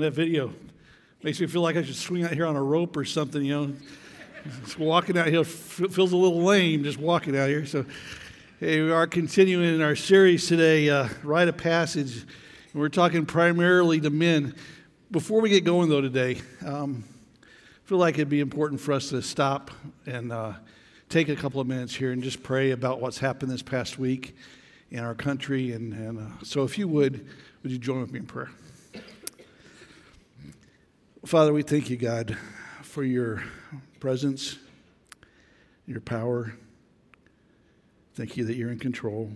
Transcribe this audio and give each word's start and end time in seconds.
And 0.00 0.06
that 0.06 0.12
video 0.12 0.50
makes 1.22 1.38
me 1.42 1.46
feel 1.46 1.60
like 1.60 1.76
I 1.76 1.82
should 1.82 1.94
swing 1.94 2.24
out 2.24 2.30
here 2.30 2.46
on 2.46 2.56
a 2.56 2.62
rope 2.62 2.96
or 2.96 3.04
something, 3.04 3.44
you 3.44 3.52
know. 3.52 3.74
Just 4.64 4.78
walking 4.78 5.18
out 5.18 5.26
here 5.26 5.44
feels 5.44 6.12
a 6.12 6.16
little 6.16 6.42
lame 6.42 6.84
just 6.84 6.96
walking 6.96 7.36
out 7.36 7.50
here. 7.50 7.66
So, 7.66 7.84
hey, 8.60 8.80
we 8.80 8.90
are 8.90 9.06
continuing 9.06 9.74
in 9.74 9.82
our 9.82 9.94
series 9.94 10.48
today, 10.48 10.88
uh, 10.88 11.08
Rite 11.22 11.48
of 11.48 11.58
Passage. 11.58 12.14
And 12.72 12.80
we're 12.80 12.88
talking 12.88 13.26
primarily 13.26 14.00
to 14.00 14.08
men. 14.08 14.54
Before 15.10 15.42
we 15.42 15.50
get 15.50 15.64
going, 15.64 15.90
though, 15.90 16.00
today, 16.00 16.40
um, 16.64 17.04
I 17.42 17.86
feel 17.86 17.98
like 17.98 18.14
it'd 18.14 18.30
be 18.30 18.40
important 18.40 18.80
for 18.80 18.94
us 18.94 19.10
to 19.10 19.20
stop 19.20 19.70
and 20.06 20.32
uh, 20.32 20.54
take 21.10 21.28
a 21.28 21.36
couple 21.36 21.60
of 21.60 21.66
minutes 21.66 21.94
here 21.94 22.12
and 22.12 22.22
just 22.22 22.42
pray 22.42 22.70
about 22.70 23.02
what's 23.02 23.18
happened 23.18 23.52
this 23.52 23.60
past 23.60 23.98
week 23.98 24.34
in 24.90 25.00
our 25.00 25.14
country. 25.14 25.72
And, 25.72 25.92
and 25.92 26.18
uh, 26.20 26.42
so, 26.42 26.64
if 26.64 26.78
you 26.78 26.88
would, 26.88 27.28
would 27.62 27.70
you 27.70 27.76
join 27.76 28.00
with 28.00 28.12
me 28.12 28.20
in 28.20 28.24
prayer? 28.24 28.48
Father, 31.26 31.52
we 31.52 31.62
thank 31.62 31.90
you, 31.90 31.98
God, 31.98 32.38
for 32.80 33.04
your 33.04 33.44
presence, 34.00 34.56
your 35.86 36.00
power. 36.00 36.54
Thank 38.14 38.38
you 38.38 38.46
that 38.46 38.56
you're 38.56 38.70
in 38.70 38.78
control. 38.78 39.30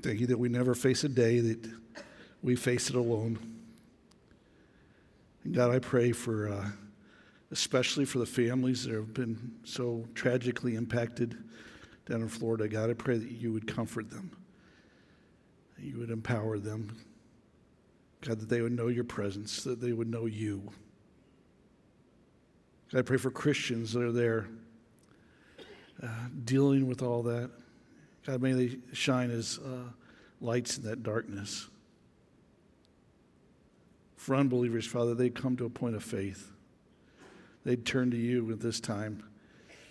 Thank 0.00 0.20
you 0.20 0.26
that 0.28 0.38
we 0.38 0.48
never 0.48 0.74
face 0.74 1.04
a 1.04 1.08
day 1.10 1.40
that 1.40 1.70
we 2.42 2.56
face 2.56 2.88
it 2.88 2.96
alone. 2.96 3.38
And 5.44 5.54
God, 5.54 5.70
I 5.70 5.78
pray 5.78 6.12
for, 6.12 6.48
uh, 6.48 6.70
especially 7.50 8.06
for 8.06 8.20
the 8.20 8.26
families 8.26 8.84
that 8.84 8.94
have 8.94 9.12
been 9.12 9.52
so 9.64 10.08
tragically 10.14 10.76
impacted 10.76 11.36
down 12.06 12.22
in 12.22 12.28
Florida. 12.28 12.68
God, 12.68 12.88
I 12.88 12.94
pray 12.94 13.18
that 13.18 13.30
you 13.30 13.52
would 13.52 13.66
comfort 13.66 14.08
them, 14.08 14.30
that 15.76 15.84
you 15.84 15.98
would 15.98 16.10
empower 16.10 16.58
them 16.58 16.96
God, 18.26 18.40
that 18.40 18.48
they 18.48 18.62
would 18.62 18.72
know 18.72 18.88
your 18.88 19.04
presence, 19.04 19.62
that 19.64 19.80
they 19.80 19.92
would 19.92 20.08
know 20.08 20.24
you. 20.24 20.62
God, 22.90 23.00
I 23.00 23.02
pray 23.02 23.18
for 23.18 23.30
Christians 23.30 23.92
that 23.92 24.02
are 24.02 24.12
there 24.12 24.48
uh, 26.02 26.08
dealing 26.44 26.88
with 26.88 27.02
all 27.02 27.22
that. 27.24 27.50
God, 28.26 28.40
may 28.40 28.52
they 28.52 28.78
shine 28.94 29.30
as 29.30 29.58
uh, 29.58 29.90
lights 30.40 30.78
in 30.78 30.84
that 30.84 31.02
darkness. 31.02 31.68
For 34.16 34.34
unbelievers, 34.34 34.86
Father, 34.86 35.14
they 35.14 35.28
come 35.28 35.54
to 35.58 35.66
a 35.66 35.70
point 35.70 35.94
of 35.94 36.02
faith. 36.02 36.50
They'd 37.64 37.84
turn 37.84 38.10
to 38.10 38.16
you 38.16 38.50
at 38.52 38.60
this 38.60 38.80
time 38.80 39.22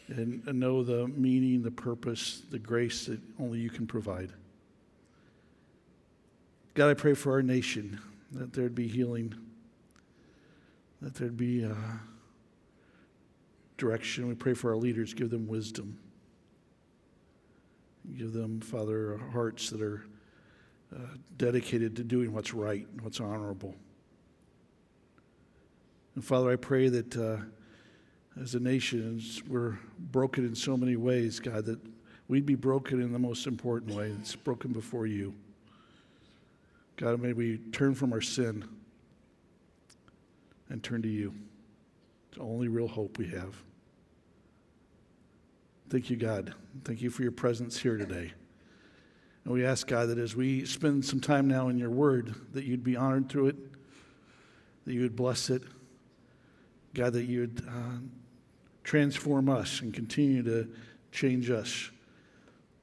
and 0.08 0.44
know 0.48 0.84
the 0.84 1.08
meaning, 1.08 1.62
the 1.62 1.72
purpose, 1.72 2.42
the 2.50 2.60
grace 2.60 3.06
that 3.06 3.20
only 3.40 3.60
you 3.60 3.70
can 3.70 3.86
provide. 3.86 4.32
God, 6.74 6.90
I 6.90 6.96
pray 6.96 7.14
for 7.14 7.34
our 7.34 7.44
nation 7.44 8.00
that 8.34 8.54
there'd 8.54 8.76
be 8.76 8.88
healing, 8.88 9.34
that 11.02 11.16
there'd 11.16 11.38
be 11.38 11.66
uh, 11.66 11.74
direction. 13.78 14.28
We 14.28 14.36
pray 14.36 14.54
for 14.54 14.72
our 14.72 14.78
leaders, 14.78 15.14
give 15.14 15.30
them 15.30 15.48
wisdom. 15.48 16.00
Give 18.18 18.34
them, 18.34 18.60
Father, 18.60 19.18
hearts 19.32 19.70
that 19.70 19.82
are 19.82 20.04
uh, 20.94 21.00
dedicated 21.38 21.96
to 21.96 22.04
doing 22.04 22.34
what's 22.34 22.54
right 22.54 22.86
and 22.92 23.02
what's 23.02 23.20
honorable. 23.20 23.76
And 26.16 26.24
Father, 26.24 26.52
I 26.52 26.56
pray 26.58 26.90
that 26.90 27.16
uh, 27.16 27.38
as 28.42 28.56
a 28.56 28.60
nation, 28.60 29.22
we're 29.48 29.78
broken 29.98 30.46
in 30.46 30.54
so 30.54 30.76
many 30.76 30.96
ways, 30.96 31.40
God, 31.40 31.66
that 31.66 31.80
we'd 32.28 32.46
be 32.46 32.56
broken 32.56 33.02
in 33.02 33.14
the 33.14 33.20
most 33.20 33.48
important 33.48 33.96
way. 33.96 34.14
It's 34.20 34.36
broken 34.36 34.74
before 34.74 35.08
you. 35.08 35.34
God, 36.98 37.20
may 37.20 37.34
we 37.34 37.58
turn 37.72 37.96
from 37.96 38.14
our 38.14 38.22
sin 38.22 38.66
and 40.70 40.84
turn 40.84 41.02
to 41.02 41.10
you. 41.10 41.34
It's 42.30 42.38
the 42.38 42.44
only 42.44 42.68
real 42.68 42.88
hope 42.88 43.18
we 43.18 43.28
have. 43.30 43.56
Thank 45.90 46.10
you, 46.10 46.16
God. 46.16 46.54
Thank 46.84 47.02
you 47.02 47.10
for 47.10 47.22
your 47.22 47.32
presence 47.32 47.80
here 47.80 47.98
today. 47.98 48.34
And 49.46 49.54
we 49.54 49.66
ask, 49.66 49.88
God, 49.88 50.10
that 50.10 50.18
as 50.18 50.36
we 50.36 50.66
spend 50.66 51.04
some 51.04 51.20
time 51.20 51.48
now 51.48 51.68
in 51.68 51.78
your 51.78 51.90
word, 51.90 52.34
that 52.54 52.64
you'd 52.64 52.84
be 52.84 52.96
honored 52.96 53.30
through 53.30 53.48
it, 53.48 53.56
that 54.86 54.94
you 54.94 55.02
would 55.02 55.16
bless 55.16 55.50
it. 55.50 55.64
God, 56.94 57.14
that 57.14 57.26
you 57.26 57.42
would 57.42 57.64
uh, 57.68 57.98
transform 58.84 59.50
us 59.50 59.82
and 59.82 59.94
continue 59.94 60.44
to 60.44 60.70
change 61.12 61.50
us 61.50 61.92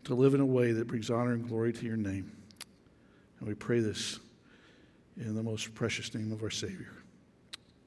to 0.04 0.14
live 0.14 0.34
in 0.34 0.40
a 0.40 0.46
way 0.46 0.72
that 0.72 0.86
brings 0.86 1.10
honor 1.10 1.32
and 1.32 1.48
glory 1.48 1.72
to 1.72 1.84
your 1.84 1.96
name. 1.96 2.32
And 3.40 3.48
we 3.48 3.54
pray 3.54 3.80
this 3.80 4.20
in 5.16 5.34
the 5.34 5.42
most 5.42 5.74
precious 5.74 6.14
name 6.14 6.30
of 6.30 6.42
our 6.42 6.50
Savior. 6.50 6.92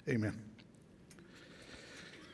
Amen. 0.10 0.40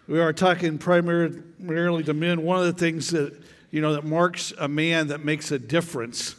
We 0.07 0.19
are 0.19 0.33
talking 0.33 0.79
primarily 0.79 2.03
to 2.03 2.13
men. 2.13 2.41
One 2.41 2.59
of 2.59 2.65
the 2.65 2.73
things 2.73 3.11
that 3.11 3.39
you 3.71 3.81
know 3.81 3.93
that 3.93 4.05
marks 4.05 4.53
a 4.57 4.67
man 4.67 5.07
that 5.09 5.23
makes 5.23 5.51
a 5.51 5.59
difference 5.59 6.35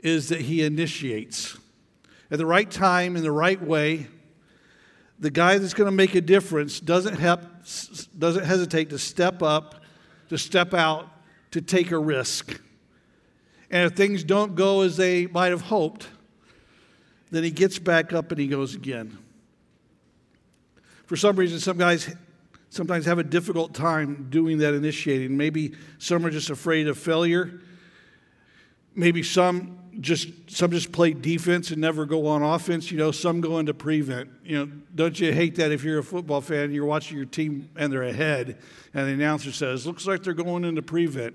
is 0.00 0.30
that 0.30 0.40
he 0.40 0.64
initiates 0.64 1.56
at 2.30 2.38
the 2.38 2.46
right 2.46 2.68
time 2.68 3.14
in 3.14 3.22
the 3.22 3.30
right 3.30 3.62
way. 3.62 4.08
The 5.18 5.30
guy 5.30 5.58
that's 5.58 5.74
going 5.74 5.86
to 5.86 5.94
make 5.94 6.14
a 6.14 6.20
difference 6.22 6.80
doesn't 6.80 7.18
have, 7.18 7.46
doesn't 8.18 8.44
hesitate 8.44 8.90
to 8.90 8.98
step 8.98 9.42
up, 9.42 9.82
to 10.30 10.38
step 10.38 10.72
out, 10.72 11.06
to 11.50 11.60
take 11.60 11.90
a 11.90 11.98
risk. 11.98 12.58
And 13.70 13.86
if 13.86 13.96
things 13.96 14.24
don't 14.24 14.54
go 14.54 14.80
as 14.82 14.96
they 14.96 15.26
might 15.26 15.48
have 15.48 15.62
hoped, 15.62 16.08
then 17.30 17.44
he 17.44 17.50
gets 17.50 17.78
back 17.78 18.12
up 18.12 18.30
and 18.32 18.40
he 18.40 18.48
goes 18.48 18.74
again. 18.74 19.16
For 21.06 21.16
some 21.16 21.36
reason, 21.36 21.60
some 21.60 21.78
guys 21.78 22.14
sometimes 22.68 23.04
have 23.06 23.18
a 23.18 23.24
difficult 23.24 23.74
time 23.74 24.28
doing 24.30 24.58
that 24.58 24.74
initiating. 24.74 25.36
Maybe 25.36 25.74
some 25.98 26.24
are 26.26 26.30
just 26.30 26.50
afraid 26.50 26.88
of 26.88 26.98
failure. 26.98 27.60
Maybe 28.94 29.22
some 29.22 29.76
just 30.00 30.28
some 30.48 30.70
just 30.70 30.92
play 30.92 31.12
defense 31.12 31.70
and 31.70 31.80
never 31.80 32.06
go 32.06 32.26
on 32.26 32.42
offense. 32.42 32.90
You 32.90 32.98
know, 32.98 33.10
some 33.10 33.40
go 33.40 33.58
into 33.58 33.74
prevent. 33.74 34.30
You 34.44 34.58
know, 34.58 34.72
don't 34.94 35.18
you 35.18 35.32
hate 35.32 35.56
that 35.56 35.72
if 35.72 35.82
you're 35.82 35.98
a 35.98 36.04
football 36.04 36.40
fan, 36.40 36.72
you're 36.72 36.86
watching 36.86 37.16
your 37.16 37.26
team 37.26 37.68
and 37.76 37.92
they're 37.92 38.04
ahead, 38.04 38.58
and 38.94 39.08
the 39.08 39.12
announcer 39.12 39.52
says, 39.52 39.86
"Looks 39.86 40.06
like 40.06 40.22
they're 40.22 40.32
going 40.34 40.64
into 40.64 40.82
prevent." 40.82 41.34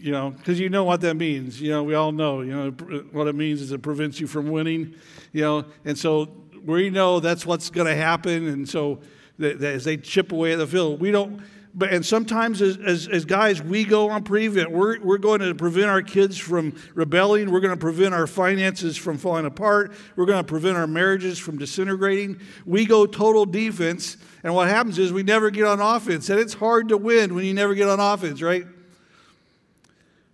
You 0.00 0.12
know, 0.12 0.30
because 0.30 0.58
you 0.58 0.68
know 0.68 0.84
what 0.84 1.02
that 1.02 1.14
means. 1.14 1.60
You 1.60 1.70
know, 1.70 1.82
we 1.82 1.94
all 1.94 2.12
know, 2.12 2.40
you 2.40 2.52
know, 2.52 2.70
what 3.12 3.28
it 3.28 3.34
means 3.34 3.60
is 3.60 3.72
it 3.72 3.82
prevents 3.82 4.18
you 4.18 4.26
from 4.26 4.50
winning, 4.50 4.94
you 5.32 5.42
know, 5.42 5.64
and 5.84 5.96
so 5.96 6.28
we 6.64 6.90
know 6.90 7.20
that's 7.20 7.44
what's 7.44 7.70
going 7.70 7.86
to 7.86 7.94
happen. 7.94 8.48
And 8.48 8.68
so 8.68 9.00
as 9.40 9.84
they 9.84 9.96
chip 9.96 10.32
away 10.32 10.52
at 10.52 10.58
the 10.58 10.66
field, 10.66 11.00
we 11.00 11.10
don't, 11.10 11.42
but, 11.74 11.92
and 11.92 12.04
sometimes 12.04 12.62
as, 12.62 12.78
as, 12.78 13.06
as, 13.06 13.24
guys, 13.24 13.62
we 13.62 13.84
go 13.84 14.10
on 14.10 14.24
prevent. 14.24 14.72
We're, 14.72 14.98
we're 15.00 15.18
going 15.18 15.40
to 15.40 15.54
prevent 15.54 15.86
our 15.86 16.02
kids 16.02 16.36
from 16.36 16.74
rebelling. 16.94 17.50
We're 17.50 17.60
going 17.60 17.74
to 17.74 17.80
prevent 17.80 18.12
our 18.12 18.26
finances 18.26 18.96
from 18.96 19.18
falling 19.18 19.46
apart. 19.46 19.92
We're 20.16 20.26
going 20.26 20.42
to 20.42 20.48
prevent 20.48 20.76
our 20.76 20.88
marriages 20.88 21.38
from 21.38 21.58
disintegrating. 21.58 22.40
We 22.66 22.86
go 22.86 23.06
total 23.06 23.46
defense. 23.46 24.16
And 24.42 24.54
what 24.54 24.68
happens 24.68 24.98
is 24.98 25.12
we 25.12 25.22
never 25.22 25.50
get 25.50 25.64
on 25.64 25.80
offense. 25.80 26.28
And 26.28 26.40
it's 26.40 26.54
hard 26.54 26.88
to 26.88 26.96
win 26.96 27.34
when 27.34 27.44
you 27.44 27.54
never 27.54 27.74
get 27.74 27.88
on 27.88 28.00
offense, 28.00 28.42
right? 28.42 28.64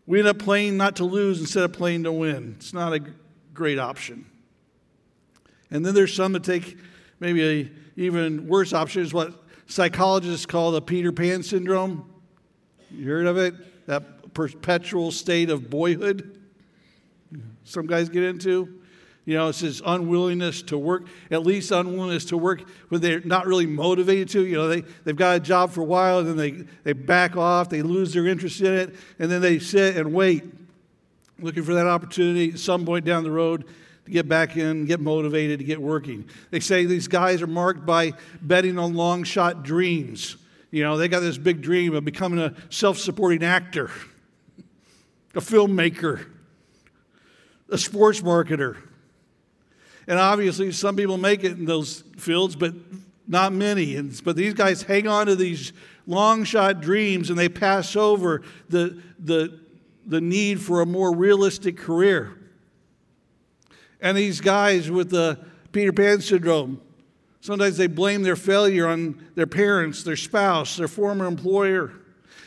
We 0.07 0.19
end 0.21 0.29
up 0.29 0.39
playing 0.39 0.77
not 0.77 0.97
to 0.97 1.05
lose 1.05 1.41
instead 1.41 1.65
of 1.65 1.73
playing 1.73 2.05
to 2.05 2.13
win. 2.13 2.55
It's 2.59 2.73
not 2.73 2.93
a 2.93 3.01
great 3.53 3.79
option. 3.79 4.27
And 5.71 5.85
then 5.85 5.95
there's 5.95 6.15
some 6.15 6.33
that 6.33 6.45
take 6.45 6.77
maybe 7.19 7.45
a 7.45 7.71
even 7.97 8.47
worse 8.47 8.73
option 8.73 9.03
is 9.03 9.13
what 9.13 9.35
psychologists 9.67 10.47
call 10.47 10.71
the 10.71 10.83
Peter 10.83 11.11
Pan 11.13 11.43
syndrome. 11.43 12.09
You 12.91 13.09
heard 13.09 13.27
of 13.27 13.37
it? 13.37 13.87
That 13.87 14.35
perpetual 14.35 15.11
state 15.11 15.51
of 15.51 15.71
boyhood 15.71 16.37
some 17.67 17.87
guys 17.87 18.09
get 18.09 18.23
into. 18.23 18.81
You 19.27 19.35
know, 19.35 19.49
it's 19.49 19.61
this 19.61 19.83
unwillingness 19.85 20.63
to 20.63 20.79
work, 20.79 21.09
at 21.33 21.45
least 21.45 21.73
unwillingness 21.73 22.27
to 22.27 22.39
work 22.39 22.63
when 22.91 23.01
they're 23.01 23.21
not 23.21 23.47
really 23.47 23.67
motivated 23.67 24.29
to. 24.31 24.47
You 24.47 24.55
know, 24.55 24.69
they, 24.69 24.83
they've 25.03 25.17
got 25.17 25.37
a 25.37 25.41
job 25.41 25.73
for 25.73 25.81
a 25.81 25.85
while 25.85 26.21
and 26.21 26.29
then 26.29 26.37
they, 26.37 26.65
they 26.85 26.93
back 26.93 27.37
off, 27.37 27.69
they 27.69 27.83
lose 27.83 28.13
their 28.13 28.29
interest 28.29 28.61
in 28.61 28.73
it, 28.73 28.95
and 29.19 29.29
then 29.29 29.43
they 29.43 29.59
sit 29.59 29.97
and 29.97 30.15
wait, 30.15 30.45
looking 31.41 31.65
for 31.65 31.75
that 31.75 31.89
opportunity 31.89 32.53
at 32.53 32.61
some 32.61 32.87
point 32.87 33.05
down 33.05 33.25
the 33.25 33.31
road 33.31 33.65
to 34.05 34.13
get 34.13 34.29
back 34.29 34.57
in, 34.57 34.85
get 34.85 35.01
motivated, 35.01 35.59
to 35.59 35.65
get 35.65 35.83
working. 35.83 36.29
They 36.51 36.61
say 36.61 36.85
these 36.85 37.09
guys 37.09 37.43
are 37.43 37.49
marked 37.49 37.85
by 37.85 38.13
betting 38.41 38.79
on 38.79 38.95
long 38.95 39.25
shot 39.25 39.65
dreams. 39.65 40.37
You 40.71 40.85
know, 40.85 40.97
they 40.97 41.09
got 41.09 41.21
this 41.21 41.37
big 41.37 41.63
dream 41.63 41.97
of 41.97 42.05
becoming 42.05 42.39
a 42.39 42.55
self 42.71 42.97
supporting 42.97 43.43
actor, 43.43 43.91
a 45.35 45.41
filmmaker, 45.41 46.27
a 47.69 47.79
sports 47.79 48.21
marketer. 48.21 48.77
And 50.07 50.19
obviously, 50.19 50.71
some 50.73 50.97
people 50.97 51.19
make 51.19 51.43
it 51.43 51.53
in 51.53 51.65
those 51.65 52.05
fields, 52.17 52.55
but 52.55 52.75
not 53.27 53.53
many. 53.53 53.97
And, 53.97 54.21
but 54.25 54.37
these 54.37 54.55
guys 54.55 54.83
hang 54.83 55.09
on 55.09 55.27
to 55.27 55.37
these 55.37 55.73
long 56.07 56.45
shot 56.45 56.81
dreams 56.81 57.31
and 57.31 57.39
they 57.39 57.49
pass 57.49 57.97
over 57.97 58.43
the, 58.69 59.03
the, 59.19 59.61
the 60.07 60.21
need 60.21 60.61
for 60.61 60.81
a 60.81 60.87
more 60.87 61.15
realistic 61.15 61.77
career. 61.77 62.39
And 64.01 64.17
these 64.17 64.41
guys 64.41 64.91
with 64.91 65.11
the 65.11 65.39
Peter 65.73 65.93
Pan 65.93 66.21
syndrome, 66.21 66.81
sometimes 67.41 67.77
they 67.77 67.89
blame 67.89 68.23
their 68.23 68.37
failure 68.37 68.87
on 68.87 69.21
their 69.35 69.47
parents, 69.47 70.05
their 70.05 70.17
spouse, 70.17 70.77
their 70.77 70.89
former 70.89 71.27
employer. 71.27 71.93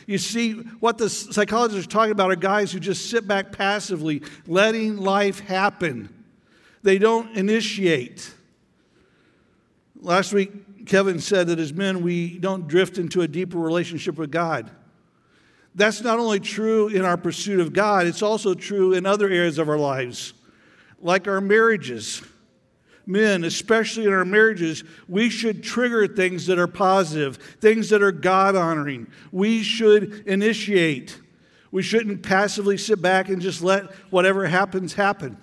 You 0.06 0.18
see, 0.18 0.52
what 0.52 0.96
the 0.96 1.10
psychologists 1.10 1.86
are 1.86 1.90
talking 1.90 2.12
about 2.12 2.30
are 2.30 2.36
guys 2.36 2.72
who 2.72 2.80
just 2.80 3.10
sit 3.10 3.28
back 3.28 3.52
passively, 3.52 4.22
letting 4.46 4.96
life 4.96 5.40
happen. 5.40 6.19
They 6.82 6.98
don't 6.98 7.36
initiate. 7.36 8.34
Last 10.00 10.32
week, 10.32 10.86
Kevin 10.86 11.20
said 11.20 11.48
that 11.48 11.58
as 11.58 11.72
men, 11.72 12.02
we 12.02 12.38
don't 12.38 12.66
drift 12.66 12.96
into 12.98 13.20
a 13.20 13.28
deeper 13.28 13.58
relationship 13.58 14.16
with 14.16 14.30
God. 14.30 14.70
That's 15.74 16.00
not 16.00 16.18
only 16.18 16.40
true 16.40 16.88
in 16.88 17.04
our 17.04 17.16
pursuit 17.16 17.60
of 17.60 17.72
God, 17.72 18.06
it's 18.06 18.22
also 18.22 18.54
true 18.54 18.92
in 18.92 19.06
other 19.06 19.28
areas 19.28 19.58
of 19.58 19.68
our 19.68 19.78
lives, 19.78 20.32
like 21.00 21.28
our 21.28 21.40
marriages. 21.40 22.22
Men, 23.06 23.44
especially 23.44 24.06
in 24.06 24.12
our 24.12 24.24
marriages, 24.24 24.84
we 25.08 25.30
should 25.30 25.62
trigger 25.62 26.06
things 26.06 26.46
that 26.46 26.58
are 26.58 26.66
positive, 26.66 27.36
things 27.60 27.88
that 27.90 28.02
are 28.02 28.12
God 28.12 28.56
honoring. 28.56 29.06
We 29.32 29.62
should 29.62 30.26
initiate. 30.26 31.20
We 31.72 31.82
shouldn't 31.82 32.22
passively 32.22 32.76
sit 32.76 33.00
back 33.00 33.28
and 33.28 33.40
just 33.40 33.62
let 33.62 33.92
whatever 34.10 34.46
happens 34.46 34.94
happen. 34.94 35.38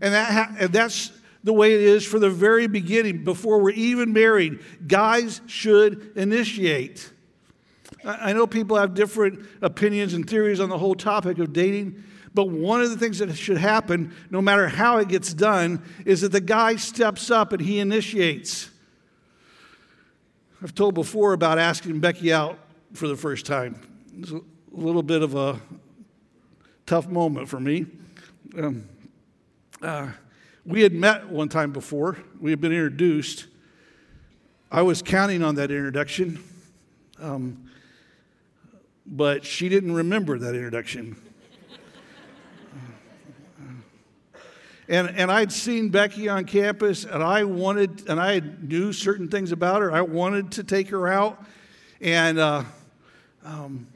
And, 0.00 0.14
that 0.14 0.32
ha- 0.32 0.56
and 0.58 0.72
that's 0.72 1.12
the 1.42 1.52
way 1.52 1.74
it 1.74 1.80
is 1.80 2.04
for 2.04 2.18
the 2.18 2.30
very 2.30 2.66
beginning, 2.66 3.24
before 3.24 3.60
we're 3.60 3.70
even 3.70 4.12
married. 4.12 4.60
Guys 4.86 5.40
should 5.46 6.12
initiate. 6.16 7.10
I 8.04 8.32
know 8.32 8.46
people 8.46 8.76
have 8.76 8.94
different 8.94 9.46
opinions 9.60 10.14
and 10.14 10.28
theories 10.28 10.60
on 10.60 10.68
the 10.68 10.78
whole 10.78 10.94
topic 10.94 11.38
of 11.38 11.52
dating, 11.52 12.02
but 12.32 12.48
one 12.48 12.80
of 12.80 12.90
the 12.90 12.96
things 12.96 13.18
that 13.18 13.34
should 13.34 13.58
happen, 13.58 14.14
no 14.30 14.40
matter 14.40 14.68
how 14.68 14.98
it 14.98 15.08
gets 15.08 15.34
done, 15.34 15.82
is 16.06 16.20
that 16.20 16.32
the 16.32 16.40
guy 16.40 16.76
steps 16.76 17.30
up 17.30 17.52
and 17.52 17.60
he 17.60 17.78
initiates. 17.78 18.70
I've 20.62 20.74
told 20.74 20.94
before 20.94 21.32
about 21.32 21.58
asking 21.58 22.00
Becky 22.00 22.32
out 22.32 22.58
for 22.92 23.08
the 23.08 23.16
first 23.16 23.46
time. 23.46 23.80
It 24.14 24.20
was 24.20 24.32
a 24.32 24.40
little 24.72 25.02
bit 25.02 25.22
of 25.22 25.34
a 25.34 25.60
tough 26.86 27.08
moment 27.08 27.48
for 27.48 27.58
me. 27.58 27.86
Um, 28.56 28.88
uh, 29.82 30.08
we 30.64 30.82
had 30.82 30.92
met 30.92 31.28
one 31.28 31.48
time 31.48 31.72
before, 31.72 32.18
we 32.40 32.50
had 32.50 32.60
been 32.60 32.72
introduced. 32.72 33.46
I 34.70 34.82
was 34.82 35.02
counting 35.02 35.42
on 35.42 35.56
that 35.56 35.70
introduction. 35.70 36.42
Um, 37.18 37.70
but 39.10 39.44
she 39.44 39.68
didn't 39.68 39.92
remember 39.92 40.38
that 40.38 40.54
introduction. 40.54 41.16
and, 44.88 45.08
and 45.10 45.30
I'd 45.32 45.52
seen 45.52 45.88
Becky 45.88 46.28
on 46.28 46.44
campus, 46.44 47.04
and 47.04 47.22
I 47.22 47.44
wanted, 47.44 48.08
and 48.08 48.20
I 48.20 48.40
knew 48.40 48.92
certain 48.92 49.28
things 49.28 49.52
about 49.52 49.82
her. 49.82 49.92
I 49.92 50.02
wanted 50.02 50.52
to 50.52 50.64
take 50.64 50.90
her 50.90 51.08
out, 51.08 51.44
and 52.00 52.38
uh, 52.38 52.62
um, 53.44 53.88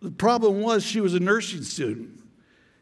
the 0.00 0.10
problem 0.10 0.62
was 0.62 0.82
she 0.82 1.00
was 1.00 1.14
a 1.14 1.20
nursing 1.20 1.62
student, 1.62 2.19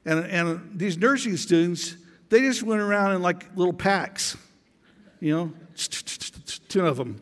and 0.08 0.26
and 0.26 0.78
these 0.78 0.96
nursing 0.96 1.36
students 1.36 1.96
they 2.28 2.40
just 2.40 2.62
went 2.62 2.80
around 2.80 3.14
in 3.14 3.22
like 3.22 3.56
little 3.56 3.72
packs, 3.72 4.36
you 5.20 5.34
know, 5.34 5.52
ten 6.68 6.84
of 6.84 6.96
them 6.96 7.18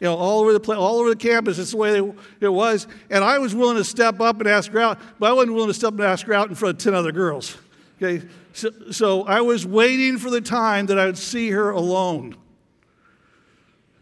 you 0.00 0.04
know, 0.06 0.14
all 0.14 0.40
over 0.40 0.52
the 0.52 0.60
place, 0.60 0.78
all 0.78 0.98
over 0.98 1.10
the 1.10 1.16
campus. 1.16 1.56
That's 1.56 1.72
the 1.72 1.76
way 1.76 2.12
it 2.40 2.48
was. 2.48 2.86
And 3.10 3.24
I 3.24 3.38
was 3.38 3.54
willing 3.54 3.76
to 3.76 3.84
step 3.84 4.20
up 4.20 4.38
and 4.38 4.48
ask 4.48 4.70
her 4.70 4.78
out, 4.78 5.00
but 5.18 5.30
I 5.30 5.32
wasn't 5.32 5.54
willing 5.54 5.70
to 5.70 5.74
step 5.74 5.88
up 5.88 5.94
and 5.94 6.04
ask 6.04 6.26
her 6.26 6.34
out 6.34 6.48
in 6.48 6.54
front 6.54 6.76
of 6.76 6.84
10 6.84 6.94
other 6.94 7.12
girls. 7.12 7.56
Okay? 8.00 8.26
So, 8.52 8.70
so 8.90 9.22
I 9.24 9.40
was 9.40 9.66
waiting 9.66 10.18
for 10.18 10.30
the 10.30 10.40
time 10.40 10.86
that 10.86 10.98
I 10.98 11.06
would 11.06 11.18
see 11.18 11.50
her 11.50 11.70
alone. 11.70 12.36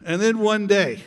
And 0.05 0.21
then 0.21 0.39
one 0.39 0.67
day, 0.67 1.03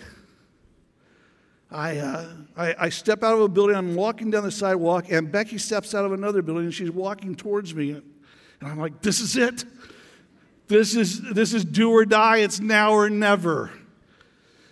I, 1.72 1.98
uh, 1.98 2.34
I, 2.58 2.76
I, 2.80 2.90
step 2.90 3.24
out 3.24 3.36
of 3.36 3.42
a 3.42 3.48
building, 3.48 3.76
I'm 3.76 3.94
walking 3.94 4.32
down 4.32 4.44
the 4.44 4.52
sidewalk, 4.52 5.12
and 5.12 5.32
Becky 5.32 5.60
steps 5.60 5.94
out 5.94 6.04
of 6.04 6.14
another 6.14 6.42
building, 6.42 6.66
and 6.66 6.74
she's 6.74 6.90
walking 6.90 7.36
towards 7.36 7.76
me. 7.76 7.92
And 7.92 8.04
I'm 8.62 8.80
like, 8.80 9.02
this 9.02 9.20
is 9.20 9.38
it. 9.38 9.66
This 10.68 10.96
is, 10.96 11.22
this 11.22 11.54
is 11.54 11.64
do 11.64 11.92
or 11.92 12.06
die. 12.06 12.38
It's 12.38 12.60
now 12.60 12.94
or 12.94 13.10
never 13.10 13.72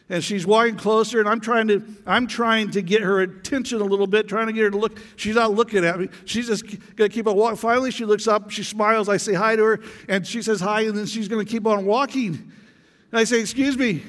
and 0.10 0.24
she's 0.24 0.46
walking 0.46 0.76
closer 0.76 1.20
and 1.20 1.28
i'm 1.28 1.40
trying 1.40 1.68
to 1.68 1.84
i'm 2.06 2.28
trying 2.28 2.70
to 2.72 2.82
get 2.82 3.02
her 3.02 3.22
attention 3.22 3.82
a 3.82 3.84
little 3.84 4.08
bit 4.08 4.28
trying 4.28 4.48
to 4.48 4.54
get 4.54 4.64
her 4.64 4.72
to 4.72 4.78
look 4.78 5.00
she's 5.16 5.36
not 5.36 5.52
looking 5.52 5.84
at 5.86 6.00
me 6.00 6.08
she's 6.26 6.48
just 6.48 6.66
going 6.66 7.10
to 7.10 7.10
keep 7.10 7.28
on 7.28 7.36
walking 7.36 7.58
finally 7.58 7.92
she 7.92 8.06
looks 8.06 8.28
up 8.28 8.50
she 8.50 8.64
smiles 8.64 9.10
i 9.10 9.18
say 9.18 9.34
hi 9.34 9.56
to 9.56 9.64
her 9.64 9.80
and 10.08 10.26
she 10.26 10.42
says 10.42 10.60
hi 10.60 10.82
and 10.82 10.98
then 10.98 11.06
she's 11.06 11.28
going 11.28 11.44
to 11.44 11.50
keep 11.50 11.66
on 11.68 11.86
walking 11.86 12.30
and 12.32 13.20
i 13.20 13.24
say 13.24 13.40
excuse 13.40 13.78
me 13.78 14.02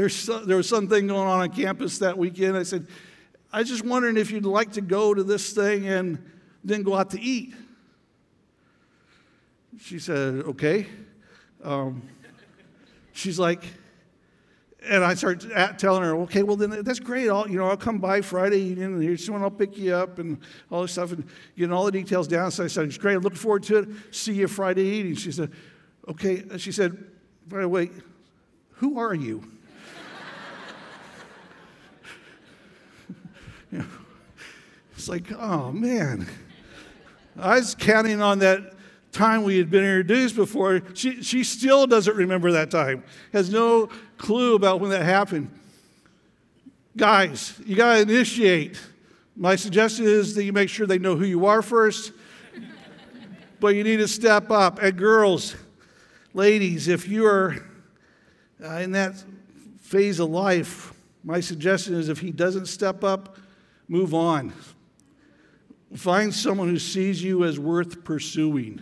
There's, 0.00 0.26
there 0.46 0.56
was 0.56 0.68
something 0.68 1.08
going 1.08 1.28
on 1.28 1.40
on 1.40 1.50
campus 1.50 1.98
that 1.98 2.16
weekend 2.16 2.56
i 2.56 2.62
said 2.62 2.86
i 3.52 3.58
was 3.58 3.68
just 3.68 3.84
wondering 3.84 4.16
if 4.16 4.30
you'd 4.30 4.46
like 4.46 4.72
to 4.72 4.80
go 4.80 5.12
to 5.12 5.22
this 5.22 5.52
thing 5.52 5.86
and 5.86 6.18
then 6.64 6.82
go 6.82 6.94
out 6.94 7.10
to 7.10 7.20
eat 7.20 7.54
she 9.78 9.98
said 9.98 10.36
okay 10.44 10.86
um, 11.62 12.02
she's 13.12 13.38
like, 13.38 13.64
and 14.88 15.04
I 15.04 15.14
start 15.14 15.44
telling 15.78 16.02
her, 16.02 16.16
okay, 16.22 16.42
well 16.42 16.56
then 16.56 16.82
that's 16.82 17.00
great. 17.00 17.28
I'll, 17.28 17.46
you 17.48 17.58
know, 17.58 17.68
I'll 17.68 17.76
come 17.76 17.98
by 17.98 18.22
Friday 18.22 18.60
evening, 18.60 18.94
and 18.94 19.02
here's 19.02 19.30
when 19.30 19.42
I'll 19.42 19.50
pick 19.50 19.76
you 19.76 19.94
up, 19.94 20.18
and 20.18 20.38
all 20.70 20.82
this 20.82 20.92
stuff, 20.92 21.12
and 21.12 21.28
getting 21.56 21.72
all 21.72 21.84
the 21.84 21.92
details 21.92 22.26
down. 22.26 22.50
So 22.50 22.64
I 22.64 22.66
said, 22.66 22.86
it's 22.86 22.96
great. 22.96 23.16
I'm 23.16 23.20
looking 23.20 23.38
forward 23.38 23.62
to 23.64 23.78
it. 23.78 23.88
See 24.10 24.32
you 24.32 24.48
Friday 24.48 24.84
evening. 24.84 25.16
She 25.16 25.32
said, 25.32 25.52
okay. 26.08 26.44
She 26.56 26.72
said, 26.72 26.96
by 27.46 27.60
the 27.60 27.68
way, 27.68 27.90
who 28.76 28.98
are 28.98 29.14
you? 29.14 29.42
it's 34.96 35.08
like, 35.08 35.32
oh 35.32 35.72
man. 35.72 36.26
I 37.38 37.56
was 37.56 37.74
counting 37.74 38.20
on 38.20 38.40
that 38.40 38.74
time 39.12 39.42
we 39.42 39.58
had 39.58 39.70
been 39.70 39.84
introduced 39.84 40.36
before, 40.36 40.82
she, 40.94 41.22
she 41.22 41.42
still 41.44 41.86
doesn't 41.86 42.16
remember 42.16 42.52
that 42.52 42.70
time, 42.70 43.02
has 43.32 43.50
no 43.50 43.88
clue 44.18 44.54
about 44.54 44.80
when 44.80 44.90
that 44.90 45.02
happened. 45.02 45.50
Guys, 46.96 47.60
you 47.64 47.76
got 47.76 47.94
to 47.94 48.00
initiate. 48.02 48.80
My 49.36 49.56
suggestion 49.56 50.06
is 50.06 50.34
that 50.34 50.44
you 50.44 50.52
make 50.52 50.68
sure 50.68 50.86
they 50.86 50.98
know 50.98 51.16
who 51.16 51.24
you 51.24 51.46
are 51.46 51.62
first, 51.62 52.12
but 53.58 53.74
you 53.74 53.84
need 53.84 53.98
to 53.98 54.08
step 54.08 54.50
up. 54.50 54.82
And 54.82 54.96
girls, 54.96 55.56
ladies, 56.34 56.88
if 56.88 57.08
you 57.08 57.26
are 57.26 57.64
uh, 58.62 58.74
in 58.74 58.92
that 58.92 59.22
phase 59.80 60.20
of 60.20 60.30
life, 60.30 60.92
my 61.24 61.40
suggestion 61.40 61.94
is 61.94 62.08
if 62.08 62.18
he 62.20 62.30
doesn't 62.30 62.66
step 62.66 63.04
up, 63.04 63.36
move 63.90 64.14
on. 64.14 64.52
Find 65.94 66.32
someone 66.32 66.68
who 66.68 66.78
sees 66.78 67.22
you 67.22 67.44
as 67.44 67.58
worth 67.58 68.04
pursuing. 68.04 68.80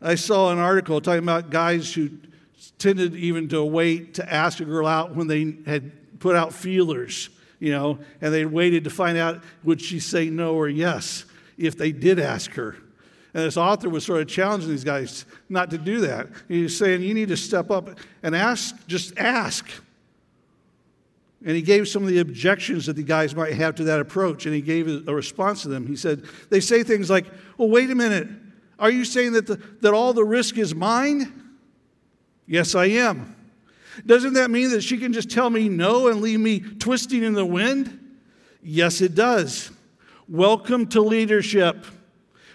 I 0.00 0.14
saw 0.14 0.50
an 0.50 0.58
article 0.58 1.00
talking 1.00 1.22
about 1.22 1.50
guys 1.50 1.92
who 1.92 2.10
tended 2.78 3.14
even 3.14 3.48
to 3.48 3.62
wait 3.62 4.14
to 4.14 4.32
ask 4.32 4.60
a 4.60 4.64
girl 4.64 4.86
out 4.86 5.14
when 5.14 5.26
they 5.26 5.56
had 5.66 6.18
put 6.18 6.34
out 6.34 6.54
feelers, 6.54 7.28
you 7.60 7.70
know, 7.70 7.98
and 8.22 8.32
they 8.32 8.46
waited 8.46 8.84
to 8.84 8.90
find 8.90 9.18
out 9.18 9.42
would 9.62 9.80
she 9.80 10.00
say 10.00 10.30
no 10.30 10.54
or 10.54 10.68
yes 10.68 11.26
if 11.58 11.76
they 11.76 11.92
did 11.92 12.18
ask 12.18 12.52
her. 12.52 12.76
And 13.34 13.44
this 13.44 13.58
author 13.58 13.90
was 13.90 14.06
sort 14.06 14.22
of 14.22 14.28
challenging 14.28 14.70
these 14.70 14.84
guys 14.84 15.26
not 15.50 15.70
to 15.70 15.78
do 15.78 16.00
that. 16.00 16.28
He 16.48 16.62
was 16.62 16.76
saying, 16.76 17.02
you 17.02 17.12
need 17.12 17.28
to 17.28 17.36
step 17.36 17.70
up 17.70 17.98
and 18.22 18.34
ask, 18.34 18.74
just 18.86 19.18
ask. 19.18 19.68
And 21.44 21.54
he 21.54 21.60
gave 21.60 21.86
some 21.88 22.02
of 22.02 22.08
the 22.08 22.20
objections 22.20 22.86
that 22.86 22.96
the 22.96 23.02
guys 23.02 23.34
might 23.34 23.52
have 23.52 23.74
to 23.74 23.84
that 23.84 24.00
approach, 24.00 24.46
and 24.46 24.54
he 24.54 24.62
gave 24.62 25.06
a 25.06 25.14
response 25.14 25.62
to 25.62 25.68
them. 25.68 25.86
He 25.86 25.94
said, 25.96 26.24
They 26.48 26.60
say 26.60 26.82
things 26.82 27.10
like, 27.10 27.26
Well, 27.58 27.68
wait 27.68 27.90
a 27.90 27.94
minute. 27.94 28.28
Are 28.78 28.90
you 28.90 29.04
saying 29.04 29.32
that, 29.32 29.46
the, 29.46 29.56
that 29.82 29.92
all 29.92 30.12
the 30.14 30.24
risk 30.24 30.58
is 30.58 30.74
mine? 30.74 31.42
Yes, 32.46 32.74
I 32.74 32.86
am. 32.86 33.36
Doesn't 34.04 34.32
that 34.34 34.50
mean 34.50 34.70
that 34.70 34.82
she 34.82 34.98
can 34.98 35.12
just 35.12 35.30
tell 35.30 35.48
me 35.48 35.68
no 35.68 36.08
and 36.08 36.20
leave 36.20 36.40
me 36.40 36.60
twisting 36.60 37.22
in 37.22 37.34
the 37.34 37.46
wind? 37.46 38.16
Yes, 38.62 39.00
it 39.00 39.14
does. 39.14 39.70
Welcome 40.28 40.86
to 40.88 41.00
leadership. 41.02 41.86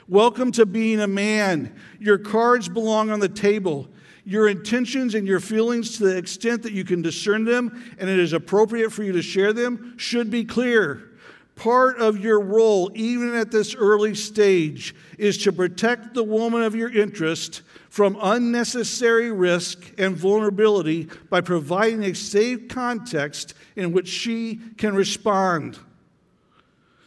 Welcome 0.08 0.51
to 0.53 0.65
being 0.65 1.00
a 1.00 1.08
man. 1.08 1.79
Your 2.00 2.17
cards 2.17 2.67
belong 2.67 3.12
on 3.12 3.19
the 3.19 3.29
table. 3.29 3.88
Your 4.29 4.48
intentions 4.48 5.15
and 5.15 5.27
your 5.27 5.39
feelings, 5.39 5.98
to 5.98 6.03
the 6.03 6.15
extent 6.15 6.62
that 6.62 6.71
you 6.71 6.83
can 6.83 7.01
discern 7.01 7.45
them 7.45 7.95
and 7.98 8.07
it 8.07 8.19
is 8.19 8.31
appropriate 8.31 8.91
for 8.91 9.01
you 9.01 9.12
to 9.13 9.24
share 9.24 9.53
them, 9.53 9.95
should 9.98 10.29
be 10.29 10.45
clear. 10.45 11.09
Part 11.55 11.98
of 11.98 12.19
your 12.19 12.39
role, 12.39 12.91
even 12.93 13.33
at 13.33 13.50
this 13.50 13.74
early 13.74 14.13
stage, 14.13 14.93
is 15.17 15.39
to 15.39 15.51
protect 15.51 16.13
the 16.13 16.24
woman 16.24 16.62
of 16.62 16.75
your 16.75 16.95
interest 16.95 17.63
from 17.89 18.19
unnecessary 18.21 19.31
risk 19.31 19.95
and 19.98 20.15
vulnerability 20.15 21.09
by 21.31 21.41
providing 21.41 22.03
a 22.03 22.13
safe 22.13 22.67
context 22.67 23.55
in 23.75 23.93
which 23.93 24.07
she 24.07 24.59
can 24.77 24.93
respond. 24.93 25.79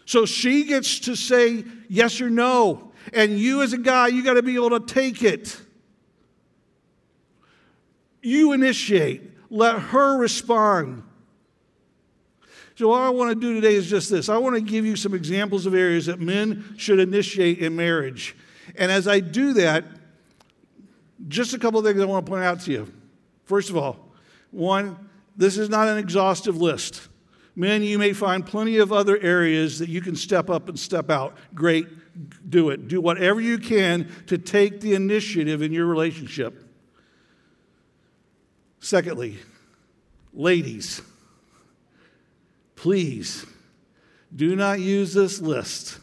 So 0.06 0.26
she 0.26 0.64
gets 0.64 0.98
to 0.98 1.14
say 1.14 1.62
yes 1.88 2.20
or 2.20 2.30
no. 2.30 2.90
And 3.12 3.38
you, 3.38 3.62
as 3.62 3.72
a 3.72 3.78
guy, 3.78 4.08
you 4.08 4.24
got 4.24 4.34
to 4.34 4.42
be 4.42 4.56
able 4.56 4.70
to 4.70 4.80
take 4.80 5.22
it. 5.22 5.61
You 8.22 8.52
initiate, 8.52 9.22
let 9.50 9.78
her 9.78 10.16
respond. 10.16 11.02
So, 12.76 12.88
what 12.88 13.02
I 13.02 13.10
want 13.10 13.30
to 13.30 13.34
do 13.34 13.54
today 13.54 13.74
is 13.74 13.90
just 13.90 14.10
this 14.10 14.28
I 14.28 14.38
want 14.38 14.54
to 14.54 14.62
give 14.62 14.86
you 14.86 14.96
some 14.96 15.12
examples 15.12 15.66
of 15.66 15.74
areas 15.74 16.06
that 16.06 16.20
men 16.20 16.74
should 16.78 17.00
initiate 17.00 17.58
in 17.58 17.76
marriage. 17.76 18.34
And 18.76 18.90
as 18.90 19.06
I 19.06 19.20
do 19.20 19.52
that, 19.54 19.84
just 21.28 21.52
a 21.52 21.58
couple 21.58 21.80
of 21.80 21.86
things 21.86 22.00
I 22.00 22.04
want 22.04 22.24
to 22.24 22.30
point 22.30 22.44
out 22.44 22.60
to 22.62 22.72
you. 22.72 22.92
First 23.44 23.70
of 23.70 23.76
all, 23.76 24.12
one, 24.50 24.96
this 25.36 25.58
is 25.58 25.68
not 25.68 25.88
an 25.88 25.98
exhaustive 25.98 26.60
list. 26.60 27.08
Men, 27.54 27.82
you 27.82 27.98
may 27.98 28.12
find 28.12 28.46
plenty 28.46 28.78
of 28.78 28.92
other 28.92 29.18
areas 29.18 29.78
that 29.78 29.88
you 29.88 30.00
can 30.00 30.16
step 30.16 30.48
up 30.48 30.68
and 30.68 30.78
step 30.78 31.10
out. 31.10 31.36
Great, 31.54 31.86
do 32.48 32.70
it. 32.70 32.88
Do 32.88 33.00
whatever 33.00 33.40
you 33.40 33.58
can 33.58 34.10
to 34.26 34.38
take 34.38 34.80
the 34.80 34.94
initiative 34.94 35.60
in 35.60 35.72
your 35.72 35.86
relationship. 35.86 36.71
Secondly, 38.82 39.38
ladies, 40.34 41.02
please 42.74 43.46
do 44.34 44.56
not 44.56 44.80
use 44.80 45.14
this 45.14 45.40
list 45.40 46.00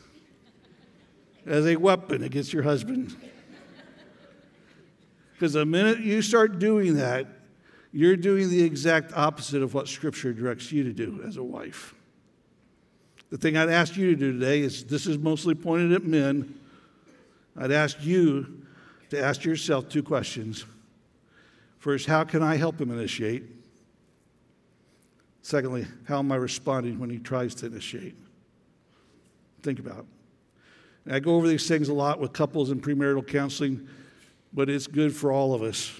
as 1.45 1.67
a 1.67 1.75
weapon 1.75 2.23
against 2.23 2.53
your 2.53 2.63
husband. 2.63 3.17
Because 5.33 5.51
the 5.53 5.65
minute 5.65 5.99
you 5.99 6.21
start 6.21 6.57
doing 6.57 6.95
that, 6.95 7.27
you're 7.91 8.15
doing 8.15 8.49
the 8.49 8.63
exact 8.63 9.11
opposite 9.13 9.61
of 9.61 9.73
what 9.73 9.89
Scripture 9.89 10.31
directs 10.31 10.71
you 10.71 10.85
to 10.85 10.93
do 10.93 11.21
as 11.27 11.35
a 11.35 11.43
wife. 11.43 11.93
The 13.29 13.37
thing 13.37 13.57
I'd 13.57 13.69
ask 13.69 13.97
you 13.97 14.11
to 14.11 14.15
do 14.15 14.31
today 14.31 14.61
is 14.61 14.85
this 14.85 15.05
is 15.05 15.17
mostly 15.17 15.53
pointed 15.53 15.91
at 15.91 16.05
men. 16.05 16.57
I'd 17.57 17.73
ask 17.73 18.01
you 18.01 18.63
to 19.09 19.21
ask 19.21 19.43
yourself 19.43 19.89
two 19.89 20.01
questions. 20.01 20.63
First, 21.79 22.05
how 22.05 22.23
can 22.23 22.43
I 22.43 22.55
help 22.55 22.79
him 22.79 22.91
initiate? 22.91 23.43
Secondly, 25.41 25.87
how 26.07 26.19
am 26.19 26.31
I 26.31 26.35
responding 26.35 26.99
when 26.99 27.09
he 27.09 27.17
tries 27.17 27.55
to 27.55 27.65
initiate? 27.65 28.15
Think 29.63 29.79
about 29.79 29.99
it. 29.99 30.05
And 31.05 31.15
I 31.15 31.19
go 31.19 31.35
over 31.35 31.47
these 31.47 31.67
things 31.67 31.89
a 31.89 31.93
lot 31.93 32.19
with 32.19 32.33
couples 32.33 32.69
in 32.69 32.81
premarital 32.81 33.27
counseling, 33.27 33.87
but 34.53 34.69
it's 34.69 34.87
good 34.87 35.15
for 35.15 35.31
all 35.31 35.53
of 35.53 35.63
us 35.63 35.91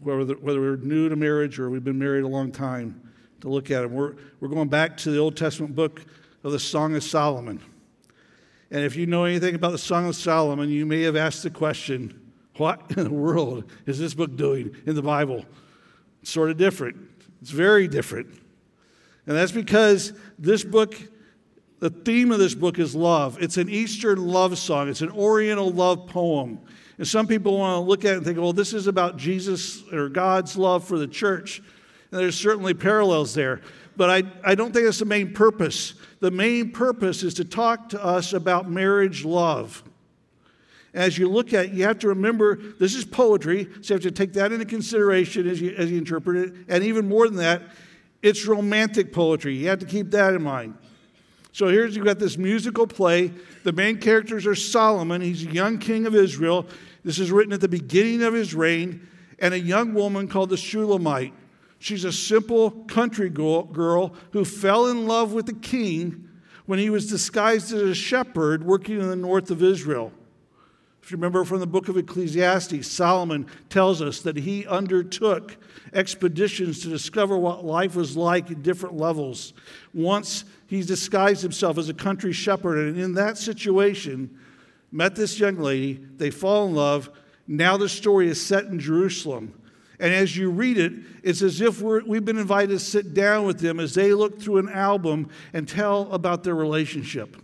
whether, 0.00 0.34
whether 0.34 0.60
we're 0.60 0.76
new 0.76 1.08
to 1.08 1.16
marriage 1.16 1.58
or 1.58 1.70
we've 1.70 1.84
been 1.84 1.98
married 1.98 2.24
a 2.24 2.28
long 2.28 2.50
time, 2.50 3.00
to 3.40 3.48
look 3.48 3.70
at 3.70 3.82
them. 3.82 3.92
We're, 3.92 4.14
we're 4.40 4.48
going 4.48 4.68
back 4.68 4.96
to 4.98 5.10
the 5.10 5.18
Old 5.18 5.36
Testament 5.36 5.74
book 5.74 6.04
of 6.42 6.52
the 6.52 6.58
Song 6.58 6.94
of 6.94 7.02
Solomon. 7.02 7.60
And 8.70 8.82
if 8.82 8.96
you 8.96 9.06
know 9.06 9.24
anything 9.24 9.54
about 9.54 9.72
the 9.72 9.78
Song 9.78 10.08
of 10.08 10.16
Solomon, 10.16 10.70
you 10.70 10.86
may 10.86 11.02
have 11.02 11.16
asked 11.16 11.42
the 11.42 11.50
question 11.50 12.25
what 12.58 12.92
in 12.96 13.04
the 13.04 13.10
world 13.10 13.64
is 13.86 13.98
this 13.98 14.14
book 14.14 14.36
doing 14.36 14.74
in 14.86 14.94
the 14.94 15.02
Bible? 15.02 15.44
It's 16.22 16.30
sort 16.30 16.50
of 16.50 16.56
different. 16.56 16.96
It's 17.40 17.50
very 17.50 17.88
different. 17.88 18.28
And 19.26 19.36
that's 19.36 19.52
because 19.52 20.12
this 20.38 20.64
book, 20.64 20.94
the 21.80 21.90
theme 21.90 22.32
of 22.32 22.38
this 22.38 22.54
book 22.54 22.78
is 22.78 22.94
love. 22.94 23.42
It's 23.42 23.56
an 23.56 23.68
Eastern 23.68 24.26
love 24.26 24.56
song, 24.58 24.88
it's 24.88 25.02
an 25.02 25.10
Oriental 25.10 25.70
love 25.70 26.06
poem. 26.06 26.60
And 26.98 27.06
some 27.06 27.26
people 27.26 27.58
want 27.58 27.76
to 27.76 27.88
look 27.88 28.04
at 28.04 28.12
it 28.12 28.16
and 28.16 28.24
think, 28.24 28.38
well, 28.38 28.54
this 28.54 28.72
is 28.72 28.86
about 28.86 29.18
Jesus 29.18 29.82
or 29.92 30.08
God's 30.08 30.56
love 30.56 30.84
for 30.84 30.98
the 30.98 31.06
church. 31.06 31.58
And 32.10 32.20
there's 32.20 32.36
certainly 32.36 32.72
parallels 32.72 33.34
there. 33.34 33.60
But 33.96 34.10
I, 34.10 34.22
I 34.44 34.54
don't 34.54 34.72
think 34.72 34.86
that's 34.86 35.00
the 35.00 35.04
main 35.04 35.34
purpose. 35.34 35.94
The 36.20 36.30
main 36.30 36.70
purpose 36.70 37.22
is 37.22 37.34
to 37.34 37.44
talk 37.44 37.90
to 37.90 38.02
us 38.02 38.32
about 38.32 38.70
marriage 38.70 39.24
love. 39.24 39.82
As 40.96 41.18
you 41.18 41.28
look 41.28 41.52
at 41.52 41.66
it, 41.66 41.72
you 41.72 41.84
have 41.84 41.98
to 41.98 42.08
remember 42.08 42.56
this 42.56 42.94
is 42.94 43.04
poetry, 43.04 43.68
so 43.82 43.92
you 43.92 43.96
have 43.96 44.02
to 44.02 44.10
take 44.10 44.32
that 44.32 44.50
into 44.50 44.64
consideration 44.64 45.46
as 45.46 45.60
you, 45.60 45.74
as 45.76 45.92
you 45.92 45.98
interpret 45.98 46.36
it. 46.38 46.54
And 46.68 46.82
even 46.82 47.06
more 47.06 47.28
than 47.28 47.36
that, 47.36 47.62
it's 48.22 48.46
romantic 48.46 49.12
poetry. 49.12 49.54
You 49.54 49.68
have 49.68 49.78
to 49.80 49.86
keep 49.86 50.10
that 50.12 50.32
in 50.32 50.42
mind. 50.42 50.74
So 51.52 51.68
here's 51.68 51.94
you've 51.94 52.06
got 52.06 52.18
this 52.18 52.38
musical 52.38 52.86
play. 52.86 53.30
The 53.62 53.72
main 53.72 53.98
characters 53.98 54.46
are 54.46 54.54
Solomon. 54.54 55.20
He's 55.20 55.44
a 55.44 55.50
young 55.50 55.78
king 55.78 56.06
of 56.06 56.14
Israel. 56.14 56.66
This 57.04 57.18
is 57.18 57.30
written 57.30 57.52
at 57.52 57.60
the 57.60 57.68
beginning 57.68 58.22
of 58.22 58.32
his 58.32 58.54
reign, 58.54 59.06
and 59.38 59.52
a 59.52 59.60
young 59.60 59.92
woman 59.92 60.28
called 60.28 60.48
the 60.48 60.56
Shulamite. 60.56 61.34
She's 61.78 62.04
a 62.04 62.12
simple 62.12 62.70
country 62.70 63.28
girl 63.28 64.14
who 64.32 64.46
fell 64.46 64.86
in 64.86 65.06
love 65.06 65.34
with 65.34 65.44
the 65.44 65.52
king 65.52 66.30
when 66.64 66.78
he 66.78 66.88
was 66.88 67.06
disguised 67.06 67.70
as 67.74 67.82
a 67.82 67.94
shepherd 67.94 68.64
working 68.64 68.98
in 68.98 69.10
the 69.10 69.14
north 69.14 69.50
of 69.50 69.62
Israel. 69.62 70.10
If 71.06 71.12
you 71.12 71.18
remember 71.18 71.44
from 71.44 71.60
the 71.60 71.68
book 71.68 71.88
of 71.88 71.96
Ecclesiastes, 71.96 72.90
Solomon 72.90 73.46
tells 73.70 74.02
us 74.02 74.22
that 74.22 74.36
he 74.36 74.66
undertook 74.66 75.56
expeditions 75.92 76.80
to 76.80 76.88
discover 76.88 77.38
what 77.38 77.64
life 77.64 77.94
was 77.94 78.16
like 78.16 78.50
at 78.50 78.64
different 78.64 78.96
levels. 78.96 79.52
Once 79.94 80.44
he 80.66 80.82
disguised 80.82 81.42
himself 81.42 81.78
as 81.78 81.88
a 81.88 81.94
country 81.94 82.32
shepherd, 82.32 82.88
and 82.88 82.98
in 82.98 83.14
that 83.14 83.38
situation, 83.38 84.36
met 84.90 85.14
this 85.14 85.38
young 85.38 85.58
lady. 85.58 86.04
They 86.16 86.30
fall 86.30 86.66
in 86.66 86.74
love. 86.74 87.08
Now 87.46 87.76
the 87.76 87.88
story 87.88 88.26
is 88.26 88.44
set 88.44 88.64
in 88.64 88.80
Jerusalem. 88.80 89.54
And 90.00 90.12
as 90.12 90.36
you 90.36 90.50
read 90.50 90.76
it, 90.76 90.92
it's 91.22 91.40
as 91.40 91.60
if 91.60 91.80
we 91.82 92.16
have 92.16 92.24
been 92.24 92.36
invited 92.36 92.72
to 92.72 92.80
sit 92.80 93.14
down 93.14 93.46
with 93.46 93.60
them 93.60 93.78
as 93.78 93.94
they 93.94 94.12
look 94.12 94.40
through 94.40 94.58
an 94.58 94.70
album 94.70 95.28
and 95.52 95.68
tell 95.68 96.10
about 96.10 96.42
their 96.42 96.56
relationship. 96.56 97.36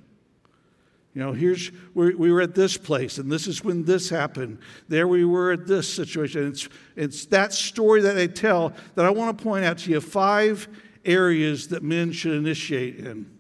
You 1.15 1.21
know, 1.21 1.33
here's 1.33 1.69
where 1.93 2.17
we 2.17 2.33
were 2.33 2.41
at 2.41 2.55
this 2.55 2.79
place, 2.79 3.19
and 3.19 3.31
this 3.31 3.47
is 3.47 3.63
when 3.63 3.85
this 3.85 4.09
happened. 4.09 4.59
There 4.89 5.07
we 5.07 5.25
were 5.27 5.53
at 5.53 5.67
this 5.67 5.93
situation. 5.93 6.49
It's, 6.49 6.69
it's 6.97 7.27
that 7.27 7.53
story 7.53 8.01
that 8.03 8.15
they 8.15 8.29
tell 8.29 8.73
that 8.95 9.05
I 9.05 9.11
want 9.11 9.37
to 9.37 9.45
point 9.45 9.65
out 9.65 9.79
to 9.79 9.91
you 9.91 10.01
five 10.01 10.69
areas 11.05 11.69
that 11.69 11.83
men 11.83 12.13
should 12.13 12.33
initiate 12.33 12.97
in. 12.97 13.31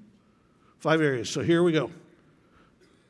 Five 0.80 1.00
areas. 1.00 1.30
So 1.30 1.40
here 1.40 1.62
we 1.62 1.72
go. 1.72 1.90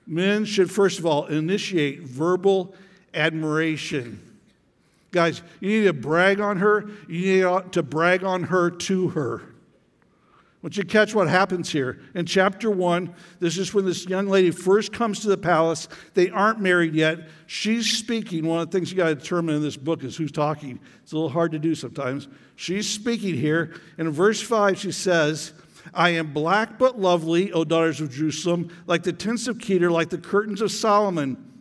Men 0.06 0.44
should, 0.44 0.70
first 0.70 0.98
of 0.98 1.06
all, 1.06 1.26
initiate 1.26 2.02
verbal 2.02 2.74
admiration. 3.14 4.20
Guys, 5.10 5.42
you 5.60 5.80
need 5.80 5.86
to 5.86 5.92
brag 5.92 6.40
on 6.40 6.58
her. 6.58 6.88
You 7.08 7.60
need 7.60 7.72
to 7.72 7.82
brag 7.82 8.22
on 8.22 8.44
her 8.44 8.70
to 8.70 9.08
her. 9.10 9.42
But 10.62 10.76
you 10.76 10.84
catch 10.84 11.12
what 11.12 11.28
happens 11.28 11.70
here. 11.70 11.98
In 12.14 12.24
chapter 12.24 12.70
one, 12.70 13.14
this 13.40 13.58
is 13.58 13.74
when 13.74 13.84
this 13.84 14.06
young 14.06 14.28
lady 14.28 14.52
first 14.52 14.92
comes 14.92 15.18
to 15.20 15.28
the 15.28 15.36
palace. 15.36 15.88
They 16.14 16.30
aren't 16.30 16.60
married 16.60 16.94
yet. 16.94 17.28
She's 17.48 17.90
speaking. 17.90 18.46
One 18.46 18.60
of 18.60 18.70
the 18.70 18.78
things 18.78 18.90
you 18.90 18.96
got 18.96 19.08
to 19.08 19.16
determine 19.16 19.56
in 19.56 19.62
this 19.62 19.76
book 19.76 20.04
is 20.04 20.16
who's 20.16 20.30
talking. 20.30 20.78
It's 21.02 21.10
a 21.10 21.16
little 21.16 21.28
hard 21.28 21.50
to 21.52 21.58
do 21.58 21.74
sometimes. 21.74 22.28
She's 22.54 22.88
speaking 22.88 23.34
here. 23.34 23.74
And 23.98 24.06
in 24.06 24.14
verse 24.14 24.40
five, 24.40 24.78
she 24.78 24.92
says, 24.92 25.52
I 25.92 26.10
am 26.10 26.32
black 26.32 26.78
but 26.78 26.96
lovely, 26.96 27.50
O 27.52 27.64
daughters 27.64 28.00
of 28.00 28.12
Jerusalem, 28.12 28.70
like 28.86 29.02
the 29.02 29.12
tents 29.12 29.48
of 29.48 29.58
Kedar, 29.58 29.90
like 29.90 30.10
the 30.10 30.18
curtains 30.18 30.60
of 30.60 30.70
Solomon. 30.70 31.51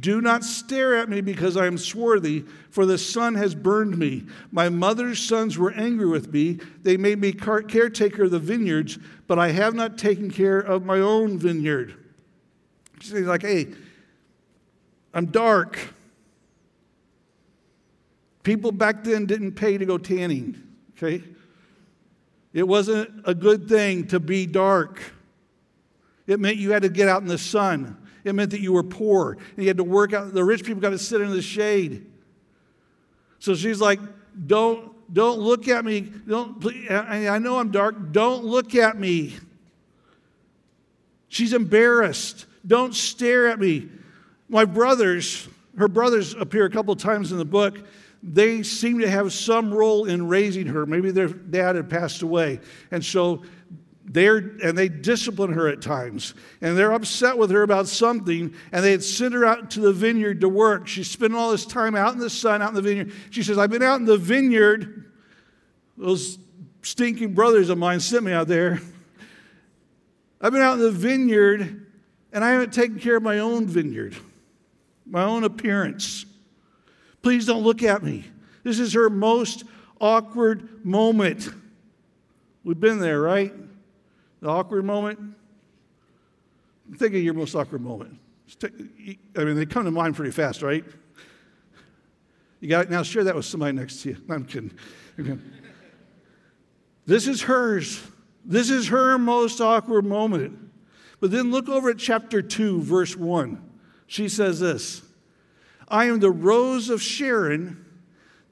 Do 0.00 0.22
not 0.22 0.44
stare 0.44 0.96
at 0.96 1.10
me 1.10 1.20
because 1.20 1.58
I 1.58 1.66
am 1.66 1.76
swarthy, 1.76 2.44
for 2.70 2.86
the 2.86 2.96
sun 2.96 3.34
has 3.34 3.54
burned 3.54 3.98
me. 3.98 4.24
My 4.50 4.70
mother's 4.70 5.22
sons 5.22 5.58
were 5.58 5.72
angry 5.72 6.06
with 6.06 6.32
me. 6.32 6.58
They 6.82 6.96
made 6.96 7.20
me 7.20 7.32
caretaker 7.32 8.24
of 8.24 8.30
the 8.30 8.38
vineyards, 8.38 8.98
but 9.26 9.38
I 9.38 9.50
have 9.50 9.74
not 9.74 9.98
taken 9.98 10.30
care 10.30 10.58
of 10.58 10.86
my 10.86 11.00
own 11.00 11.38
vineyard. 11.38 11.94
She's 13.00 13.12
like, 13.12 13.42
hey, 13.42 13.68
I'm 15.12 15.26
dark. 15.26 15.78
People 18.42 18.72
back 18.72 19.04
then 19.04 19.26
didn't 19.26 19.52
pay 19.52 19.76
to 19.76 19.84
go 19.84 19.98
tanning, 19.98 20.62
okay? 20.96 21.22
It 22.54 22.66
wasn't 22.66 23.10
a 23.26 23.34
good 23.34 23.68
thing 23.68 24.06
to 24.08 24.20
be 24.20 24.46
dark. 24.46 25.02
It 26.26 26.40
meant 26.40 26.56
you 26.56 26.72
had 26.72 26.82
to 26.82 26.88
get 26.88 27.08
out 27.08 27.20
in 27.20 27.28
the 27.28 27.36
sun. 27.36 27.98
It 28.24 28.34
meant 28.34 28.50
that 28.52 28.60
you 28.60 28.72
were 28.72 28.82
poor 28.82 29.32
and 29.32 29.58
you 29.58 29.66
had 29.68 29.76
to 29.76 29.84
work 29.84 30.12
out. 30.12 30.32
The 30.32 30.44
rich 30.44 30.64
people 30.64 30.80
got 30.80 30.90
to 30.90 30.98
sit 30.98 31.20
in 31.20 31.30
the 31.30 31.42
shade. 31.42 32.10
So 33.38 33.54
she's 33.54 33.80
like, 33.80 34.00
don't, 34.46 34.92
don't 35.12 35.38
look 35.38 35.68
at 35.68 35.84
me. 35.84 36.00
Don't, 36.00 36.64
I 36.90 37.38
know 37.38 37.58
I'm 37.58 37.70
dark. 37.70 38.12
Don't 38.12 38.44
look 38.44 38.74
at 38.74 38.98
me. 38.98 39.36
She's 41.28 41.52
embarrassed. 41.52 42.46
Don't 42.66 42.94
stare 42.94 43.48
at 43.48 43.58
me. 43.58 43.88
My 44.48 44.64
brothers, 44.64 45.48
her 45.76 45.88
brothers 45.88 46.34
appear 46.34 46.64
a 46.64 46.70
couple 46.70 46.92
of 46.92 46.98
times 46.98 47.32
in 47.32 47.38
the 47.38 47.44
book 47.44 47.78
they 48.26 48.62
seem 48.62 49.00
to 49.00 49.10
have 49.10 49.34
some 49.34 49.72
role 49.72 50.06
in 50.06 50.26
raising 50.28 50.66
her. 50.66 50.86
Maybe 50.86 51.10
their 51.10 51.28
dad 51.28 51.76
had 51.76 51.90
passed 51.90 52.22
away. 52.22 52.60
And 52.90 53.04
so 53.04 53.42
they're, 54.06 54.36
and 54.36 54.76
they 54.76 54.88
discipline 54.88 55.52
her 55.54 55.68
at 55.68 55.80
times. 55.80 56.34
And 56.60 56.76
they're 56.76 56.92
upset 56.92 57.38
with 57.38 57.50
her 57.50 57.62
about 57.62 57.88
something. 57.88 58.54
And 58.70 58.84
they 58.84 58.90
had 58.90 59.02
sent 59.02 59.34
her 59.34 59.44
out 59.44 59.70
to 59.72 59.80
the 59.80 59.92
vineyard 59.92 60.42
to 60.42 60.48
work. 60.48 60.86
She's 60.86 61.10
spending 61.10 61.38
all 61.38 61.50
this 61.50 61.64
time 61.64 61.96
out 61.96 62.12
in 62.12 62.18
the 62.18 62.30
sun, 62.30 62.60
out 62.60 62.68
in 62.68 62.74
the 62.74 62.82
vineyard. 62.82 63.12
She 63.30 63.42
says, 63.42 63.56
I've 63.56 63.70
been 63.70 63.82
out 63.82 64.00
in 64.00 64.04
the 64.06 64.18
vineyard. 64.18 65.12
Those 65.96 66.38
stinking 66.82 67.34
brothers 67.34 67.70
of 67.70 67.78
mine 67.78 68.00
sent 68.00 68.24
me 68.24 68.32
out 68.32 68.46
there. 68.46 68.80
I've 70.40 70.52
been 70.52 70.62
out 70.62 70.74
in 70.74 70.80
the 70.80 70.90
vineyard 70.90 71.86
and 72.32 72.44
I 72.44 72.50
haven't 72.50 72.74
taken 72.74 72.98
care 72.98 73.16
of 73.16 73.22
my 73.22 73.38
own 73.38 73.66
vineyard, 73.66 74.14
my 75.06 75.22
own 75.22 75.44
appearance. 75.44 76.26
Please 77.22 77.46
don't 77.46 77.62
look 77.62 77.82
at 77.82 78.02
me. 78.02 78.24
This 78.64 78.78
is 78.78 78.92
her 78.92 79.08
most 79.08 79.64
awkward 80.00 80.84
moment. 80.84 81.48
We've 82.64 82.78
been 82.78 82.98
there, 82.98 83.20
right? 83.20 83.54
The 84.44 84.50
awkward 84.50 84.84
moment. 84.84 85.18
Think 86.98 87.14
of 87.14 87.22
your 87.22 87.32
most 87.32 87.54
awkward 87.54 87.80
moment. 87.80 88.18
I 88.62 89.42
mean, 89.42 89.56
they 89.56 89.64
come 89.64 89.86
to 89.86 89.90
mind 89.90 90.16
pretty 90.16 90.32
fast, 90.32 90.60
right? 90.60 90.84
You 92.60 92.68
got 92.68 92.84
it? 92.84 92.90
Now 92.90 93.02
share 93.02 93.24
that 93.24 93.34
with 93.34 93.46
somebody 93.46 93.72
next 93.72 94.02
to 94.02 94.10
you. 94.10 94.18
No, 94.28 94.34
I'm 94.34 94.44
kidding. 94.44 94.70
Okay. 95.18 95.38
This 97.06 97.26
is 97.26 97.40
hers. 97.40 98.02
This 98.44 98.68
is 98.68 98.88
her 98.88 99.16
most 99.16 99.62
awkward 99.62 100.04
moment. 100.04 100.58
But 101.20 101.30
then 101.30 101.50
look 101.50 101.70
over 101.70 101.88
at 101.88 101.96
chapter 101.96 102.42
2, 102.42 102.82
verse 102.82 103.16
1. 103.16 103.62
She 104.06 104.28
says 104.28 104.60
this 104.60 105.00
I 105.88 106.04
am 106.04 106.20
the 106.20 106.30
rose 106.30 106.90
of 106.90 107.00
Sharon, 107.00 107.82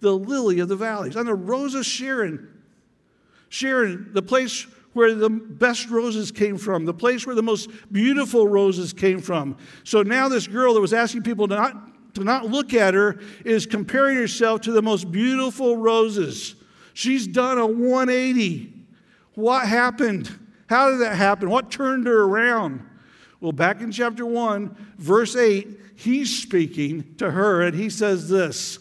the 0.01 0.17
lily 0.17 0.59
of 0.61 0.69
the 0.69 0.77
valleys. 0.77 1.19
I'm 1.19 1.27
the 1.27 1.35
rose 1.35 1.75
of 1.75 1.85
Sharon. 1.85 2.49
Sharon, 3.51 4.09
the 4.15 4.23
place 4.23 4.67
where 4.93 5.15
the 5.15 5.31
best 5.31 5.89
roses 5.89 6.31
came 6.31 6.59
from, 6.59 6.85
the 6.85 6.95
place 6.95 7.27
where 7.27 7.35
the 7.35 7.43
most 7.43 7.71
beautiful 7.91 8.47
roses 8.47 8.93
came 8.93 9.21
from. 9.21 9.57
So 9.85 10.03
now 10.03 10.29
this 10.29 10.47
girl 10.47 10.75
that 10.75 10.81
was 10.81 10.93
asking 10.93 11.23
people 11.23 11.49
to 11.49 11.55
not, 11.55 12.15
to 12.15 12.25
not 12.25 12.47
look 12.47 12.75
at 12.75 12.95
her 12.95 13.21
is 13.45 13.67
comparing 13.67 14.17
herself 14.17 14.61
to 14.63 14.73
the 14.73 14.83
most 14.83 15.11
beautiful 15.11 15.77
roses. 15.77 16.57
She's 16.95 17.27
done 17.27 17.59
a 17.59 17.67
180. 17.67 18.73
What 19.35 19.67
happened? 19.67 20.31
How 20.67 20.91
did 20.91 21.01
that 21.01 21.17
happen? 21.17 21.49
What 21.49 21.71
turned 21.71 22.07
her 22.07 22.23
around? 22.23 22.87
Well, 23.41 23.53
back 23.53 23.81
in 23.81 23.91
chapter 23.91 24.25
1, 24.25 24.95
verse 24.99 25.35
8, 25.35 25.69
he's 25.97 26.39
speaking 26.39 27.15
to 27.17 27.31
her 27.31 27.63
and 27.63 27.75
he 27.75 27.91
says 27.91 28.29
this 28.29 28.79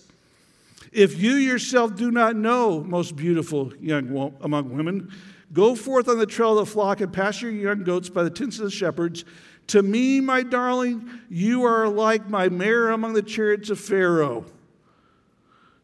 If 0.91 1.21
you 1.21 1.33
yourself 1.33 1.95
do 1.95 2.11
not 2.11 2.35
know, 2.35 2.83
most 2.83 3.15
beautiful 3.15 3.73
young 3.79 4.33
among 4.41 4.75
women, 4.75 5.11
go 5.53 5.75
forth 5.75 6.07
on 6.07 6.17
the 6.17 6.25
trail 6.25 6.57
of 6.57 6.67
the 6.67 6.71
flock 6.71 7.01
and 7.01 7.11
pasture 7.11 7.49
your 7.49 7.73
young 7.73 7.83
goats 7.83 8.09
by 8.09 8.23
the 8.23 8.29
tents 8.29 8.57
of 8.59 8.65
the 8.65 8.71
shepherds. 8.71 9.25
To 9.67 9.81
me, 9.81 10.19
my 10.19 10.43
darling, 10.43 11.09
you 11.29 11.63
are 11.63 11.87
like 11.87 12.29
my 12.29 12.49
mare 12.49 12.89
among 12.89 13.13
the 13.13 13.21
chariots 13.21 13.69
of 13.69 13.79
Pharaoh. 13.79 14.45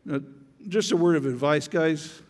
Now, 0.06 0.22
just 0.68 0.92
a 0.92 0.98
word 0.98 1.16
of 1.16 1.26
advice, 1.26 1.68
guys. 1.68 2.22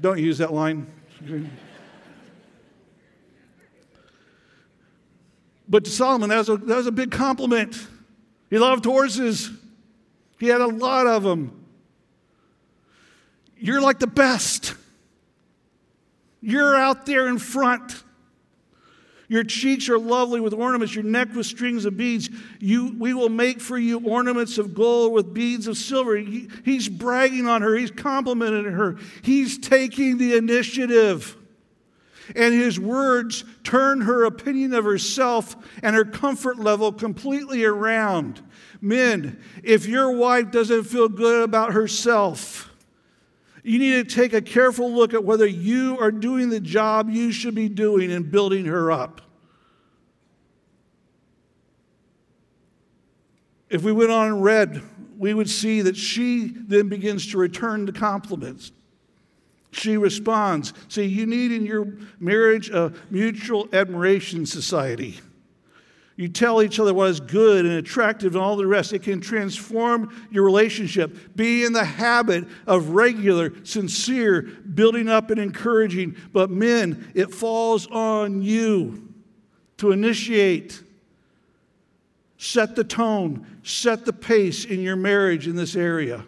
Don't 0.00 0.18
use 0.18 0.38
that 0.38 0.52
line. 0.52 0.86
but 5.68 5.84
to 5.84 5.90
Solomon, 5.90 6.28
that 6.28 6.38
was, 6.38 6.48
a, 6.48 6.56
that 6.56 6.76
was 6.76 6.86
a 6.86 6.92
big 6.92 7.10
compliment. 7.10 7.86
He 8.50 8.58
loved 8.58 8.84
horses, 8.84 9.50
he 10.38 10.46
had 10.46 10.60
a 10.60 10.66
lot 10.66 11.06
of 11.06 11.22
them. 11.22 11.65
You're 13.58 13.80
like 13.80 13.98
the 13.98 14.06
best. 14.06 14.74
You're 16.40 16.76
out 16.76 17.06
there 17.06 17.28
in 17.28 17.38
front. 17.38 18.04
Your 19.28 19.42
cheeks 19.42 19.88
are 19.88 19.98
lovely 19.98 20.38
with 20.40 20.52
ornaments, 20.52 20.94
your 20.94 21.02
neck 21.02 21.34
with 21.34 21.46
strings 21.46 21.84
of 21.84 21.96
beads. 21.96 22.30
You, 22.60 22.94
we 22.98 23.12
will 23.12 23.28
make 23.28 23.60
for 23.60 23.76
you 23.76 23.98
ornaments 23.98 24.56
of 24.56 24.74
gold 24.74 25.12
with 25.12 25.34
beads 25.34 25.66
of 25.66 25.76
silver. 25.76 26.16
He, 26.16 26.48
he's 26.64 26.88
bragging 26.88 27.46
on 27.46 27.62
her, 27.62 27.74
he's 27.74 27.90
complimenting 27.90 28.64
her, 28.64 28.96
he's 29.22 29.58
taking 29.58 30.18
the 30.18 30.36
initiative. 30.36 31.36
And 32.34 32.54
his 32.54 32.78
words 32.78 33.44
turn 33.62 34.00
her 34.02 34.24
opinion 34.24 34.74
of 34.74 34.84
herself 34.84 35.56
and 35.82 35.94
her 35.94 36.04
comfort 36.04 36.58
level 36.58 36.92
completely 36.92 37.64
around. 37.64 38.42
Men, 38.80 39.40
if 39.62 39.86
your 39.86 40.10
wife 40.10 40.50
doesn't 40.50 40.84
feel 40.84 41.08
good 41.08 41.42
about 41.42 41.72
herself, 41.72 42.70
you 43.66 43.80
need 43.80 44.08
to 44.08 44.14
take 44.14 44.32
a 44.32 44.40
careful 44.40 44.92
look 44.92 45.12
at 45.12 45.24
whether 45.24 45.46
you 45.46 45.98
are 45.98 46.12
doing 46.12 46.50
the 46.50 46.60
job 46.60 47.10
you 47.10 47.32
should 47.32 47.54
be 47.54 47.68
doing 47.68 48.12
in 48.12 48.22
building 48.22 48.64
her 48.66 48.92
up. 48.92 49.20
If 53.68 53.82
we 53.82 53.90
went 53.90 54.12
on 54.12 54.28
and 54.28 54.44
read, 54.44 54.82
we 55.18 55.34
would 55.34 55.50
see 55.50 55.82
that 55.82 55.96
she 55.96 56.46
then 56.46 56.88
begins 56.88 57.32
to 57.32 57.38
return 57.38 57.86
the 57.86 57.92
compliments. 57.92 58.70
She 59.72 59.96
responds. 59.96 60.72
See, 60.88 61.04
you 61.04 61.26
need 61.26 61.50
in 61.50 61.66
your 61.66 61.88
marriage 62.20 62.70
a 62.70 62.92
mutual 63.10 63.68
admiration 63.72 64.46
society. 64.46 65.18
You 66.16 66.28
tell 66.28 66.62
each 66.62 66.80
other 66.80 66.94
what 66.94 67.10
is 67.10 67.20
good 67.20 67.66
and 67.66 67.74
attractive 67.74 68.34
and 68.34 68.42
all 68.42 68.56
the 68.56 68.66
rest. 68.66 68.94
It 68.94 69.02
can 69.02 69.20
transform 69.20 70.26
your 70.30 70.44
relationship. 70.44 71.36
Be 71.36 71.62
in 71.62 71.74
the 71.74 71.84
habit 71.84 72.46
of 72.66 72.90
regular, 72.90 73.52
sincere 73.64 74.40
building 74.40 75.08
up 75.08 75.30
and 75.30 75.38
encouraging. 75.38 76.16
But 76.32 76.50
men, 76.50 77.12
it 77.14 77.34
falls 77.34 77.86
on 77.88 78.40
you 78.40 79.12
to 79.76 79.92
initiate, 79.92 80.82
set 82.38 82.76
the 82.76 82.84
tone, 82.84 83.46
set 83.62 84.06
the 84.06 84.12
pace 84.14 84.64
in 84.64 84.80
your 84.80 84.96
marriage 84.96 85.46
in 85.46 85.54
this 85.54 85.76
area. 85.76 86.24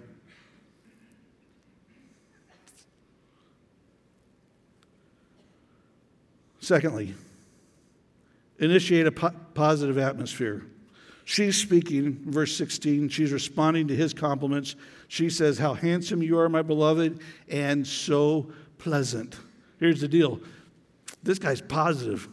Secondly, 6.61 7.15
initiate 8.59 9.07
a 9.07 9.13
po- 9.13 9.35
positive 9.55 9.99
atmosphere. 9.99 10.65
She's 11.25 11.57
speaking, 11.57 12.19
verse 12.25 12.57
16, 12.57 13.11
she's 13.11 13.33
responding 13.33 13.89
to 13.89 13.95
his 13.95 14.15
compliments. 14.15 14.77
She 15.09 15.29
says, 15.29 15.59
How 15.59 15.75
handsome 15.75 16.23
you 16.23 16.39
are, 16.39 16.49
my 16.49 16.63
beloved, 16.63 17.21
and 17.49 17.87
so 17.87 18.51
pleasant. 18.79 19.37
Here's 19.79 20.01
the 20.01 20.09
deal 20.09 20.41
this 21.23 21.39
guy's 21.39 21.61
positive. 21.61 22.29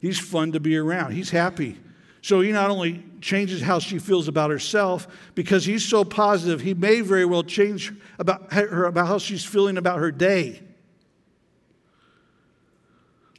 He's 0.00 0.20
fun 0.20 0.52
to 0.52 0.60
be 0.60 0.76
around, 0.76 1.12
he's 1.12 1.30
happy. 1.30 1.78
So 2.20 2.40
he 2.40 2.52
not 2.52 2.70
only 2.70 3.02
changes 3.20 3.62
how 3.62 3.78
she 3.78 3.98
feels 3.98 4.28
about 4.28 4.50
herself, 4.50 5.06
because 5.34 5.64
he's 5.64 5.84
so 5.84 6.04
positive, 6.04 6.60
he 6.60 6.74
may 6.74 7.00
very 7.00 7.24
well 7.24 7.42
change 7.42 7.92
about 8.18 8.52
her 8.52 8.84
about 8.84 9.06
how 9.06 9.18
she's 9.18 9.44
feeling 9.44 9.78
about 9.78 9.98
her 9.98 10.12
day. 10.12 10.62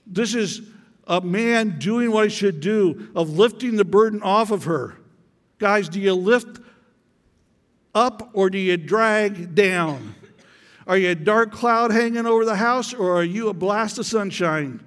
This 0.05 0.33
is 0.33 0.61
a 1.09 1.19
man 1.19 1.79
doing 1.79 2.11
what 2.11 2.25
he 2.25 2.29
should 2.29 2.61
do, 2.61 3.09
of 3.15 3.31
lifting 3.31 3.75
the 3.75 3.83
burden 3.83 4.21
off 4.21 4.51
of 4.51 4.65
her. 4.65 4.95
Guys, 5.57 5.89
do 5.89 5.99
you 5.99 6.13
lift 6.13 6.61
up 7.95 8.29
or 8.33 8.51
do 8.51 8.59
you 8.59 8.77
drag 8.77 9.55
down? 9.55 10.15
Are 10.85 10.97
you 10.97 11.09
a 11.09 11.15
dark 11.15 11.51
cloud 11.51 11.91
hanging 11.91 12.27
over 12.27 12.45
the 12.45 12.55
house 12.55 12.93
or 12.93 13.17
are 13.17 13.23
you 13.23 13.49
a 13.49 13.53
blast 13.53 13.97
of 13.97 14.05
sunshine? 14.05 14.83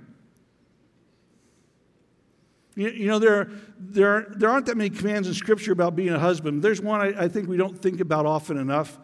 You, 2.75 3.07
know, 3.07 3.19
there, 3.19 3.51
there, 3.79 4.27
there 4.31 4.49
aren't 4.49 4.67
that 4.67 4.77
many 4.77 4.89
commands 4.89 5.29
in 5.29 5.35
Scripture 5.35 5.73
about 5.73 5.95
being 5.95 6.09
a 6.09 6.19
husband. 6.19 6.63
There's 6.63 6.81
one 6.81 7.01
I, 7.01 7.25
I 7.25 7.29
think 7.29 7.49
we 7.49 7.59
don't 7.59 7.77
think 7.77 8.01
about 8.01 8.25
often 8.25 8.57
enough 8.57 8.99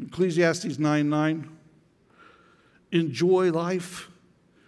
Ecclesiastes 0.00 0.78
9 0.78 1.08
9. 1.08 1.50
Enjoy 2.92 3.50
life 3.50 4.10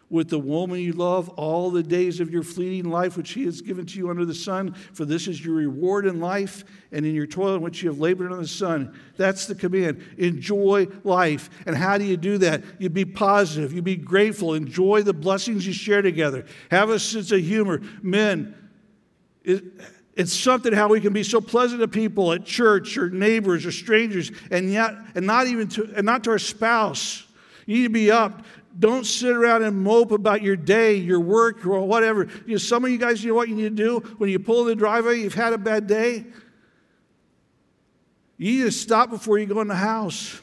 with 0.09 0.29
the 0.29 0.39
woman 0.39 0.79
you 0.79 0.93
love 0.93 1.29
all 1.31 1.71
the 1.71 1.83
days 1.83 2.21
of 2.21 2.31
your 2.31 2.45
fleeting 2.45 2.91
life, 2.91 3.17
which 3.17 3.33
he 3.33 3.45
has 3.45 3.61
given 3.61 3.85
to 3.87 3.99
you 3.99 4.09
under 4.09 4.25
the 4.25 4.35
sun. 4.35 4.73
For 4.93 5.05
this 5.05 5.27
is 5.27 5.45
your 5.45 5.57
reward 5.57 6.07
in 6.07 6.21
life 6.21 6.65
and 6.93 7.05
in 7.05 7.15
your 7.15 7.27
toil 7.27 7.57
in 7.57 7.63
which 7.63 7.83
you 7.83 7.89
have 7.89 7.99
labored 7.99 8.31
under 8.31 8.43
the 8.43 8.49
sun. 8.49 8.99
That's 9.17 9.47
the 9.47 9.55
command. 9.57 10.03
Enjoy 10.17 10.87
life. 11.03 11.51
And 11.67 11.77
how 11.77 11.99
do 11.99 12.05
you 12.05 12.17
do 12.17 12.39
that? 12.39 12.63
You 12.79 12.89
be 12.89 13.05
positive, 13.05 13.73
you 13.73 13.83
be 13.83 13.97
grateful, 13.97 14.55
enjoy 14.55 15.03
the 15.03 15.13
blessings 15.13 15.67
you 15.67 15.73
share 15.73 16.03
together, 16.03 16.47
have 16.71 16.91
a 16.91 17.01
sense 17.01 17.33
of 17.33 17.41
humor. 17.41 17.81
Men, 18.01 18.55
it, 19.43 19.65
it's 20.15 20.33
something 20.33 20.73
how 20.73 20.89
we 20.89 21.01
can 21.01 21.13
be 21.13 21.25
so 21.25 21.41
pleasant 21.41 21.81
to 21.81 21.89
people 21.89 22.33
at 22.33 22.45
church 22.45 22.97
or 22.97 23.11
neighbors 23.11 23.67
or 23.67 23.73
strangers, 23.73 24.31
and 24.51 24.73
yet, 24.73 24.95
and 25.15 25.27
not 25.27 25.47
even 25.47 25.69
to, 25.69 25.93
and 25.97 26.07
not 26.07 26.25
to 26.25 26.31
our 26.31 26.39
spouse. 26.39 27.25
You 27.67 27.77
need 27.77 27.83
to 27.83 27.91
be 27.91 28.11
up 28.11 28.45
don't 28.79 29.05
sit 29.05 29.31
around 29.35 29.63
and 29.63 29.83
mope 29.83 30.11
about 30.11 30.43
your 30.43 30.57
day, 30.57 30.95
your 30.95 31.21
work, 31.21 31.65
or 31.67 31.81
whatever. 31.81 32.29
You 32.47 32.53
know, 32.53 32.59
some 32.59 32.85
of 32.85 32.91
you 32.91 32.99
guys, 32.99 33.23
you 33.23 33.31
know 33.31 33.37
what 33.37 33.49
you 33.49 33.55
need 33.55 33.77
to 33.77 33.85
do? 33.85 33.99
When 34.19 34.29
you 34.31 34.39
pull 34.39 34.63
in 34.63 34.69
the 34.69 34.75
driveway, 34.75 35.21
you've 35.21 35.35
had 35.35 35.53
a 35.53 35.59
bad 35.59 35.87
day. 35.87 36.25
You 38.39 38.65
to 38.65 38.73
stop 38.73 39.11
before 39.11 39.39
you 39.39 39.47
go 39.47 39.61
in 39.61 39.69
the 39.69 39.75
house. 39.75 40.41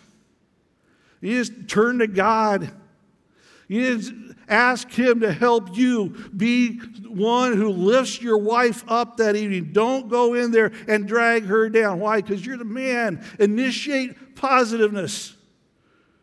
You 1.21 1.37
just 1.37 1.67
turn 1.67 1.99
to 1.99 2.07
God. 2.07 2.71
You 3.67 4.01
to 4.01 4.35
ask 4.49 4.89
Him 4.89 5.21
to 5.21 5.31
help 5.31 5.77
you 5.77 6.09
be 6.35 6.77
one 7.07 7.53
who 7.53 7.69
lifts 7.69 8.21
your 8.21 8.37
wife 8.37 8.83
up 8.87 9.17
that 9.17 9.35
evening. 9.35 9.71
Don't 9.71 10.09
go 10.09 10.33
in 10.33 10.51
there 10.51 10.71
and 10.87 11.07
drag 11.07 11.45
her 11.45 11.69
down. 11.69 11.99
Why? 11.99 12.21
Because 12.21 12.45
you're 12.45 12.57
the 12.57 12.65
man. 12.65 13.23
Initiate 13.39 14.35
positiveness. 14.35 15.35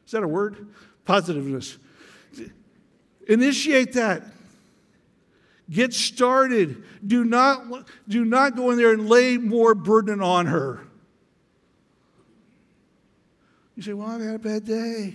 Is 0.07 0.13
that 0.13 0.23
a 0.23 0.29
word? 0.29 0.69
Positiveness. 1.05 1.79
Initiate 3.31 3.93
that. 3.93 4.25
Get 5.71 5.95
started. 5.95 6.83
Do 7.07 7.25
not, 7.25 7.89
do 8.09 8.25
not 8.25 8.57
go 8.57 8.73
in 8.73 8.77
there 8.77 8.93
and 8.93 9.09
lay 9.09 9.39
more 9.39 9.77
burden 9.77 10.21
on 10.21 10.47
her. 10.47 10.81
You 13.77 13.85
say, 13.85 13.93
Well, 13.93 14.09
I've 14.09 14.21
had 14.21 14.35
a 14.35 14.39
bad 14.41 14.65
day. 14.65 15.15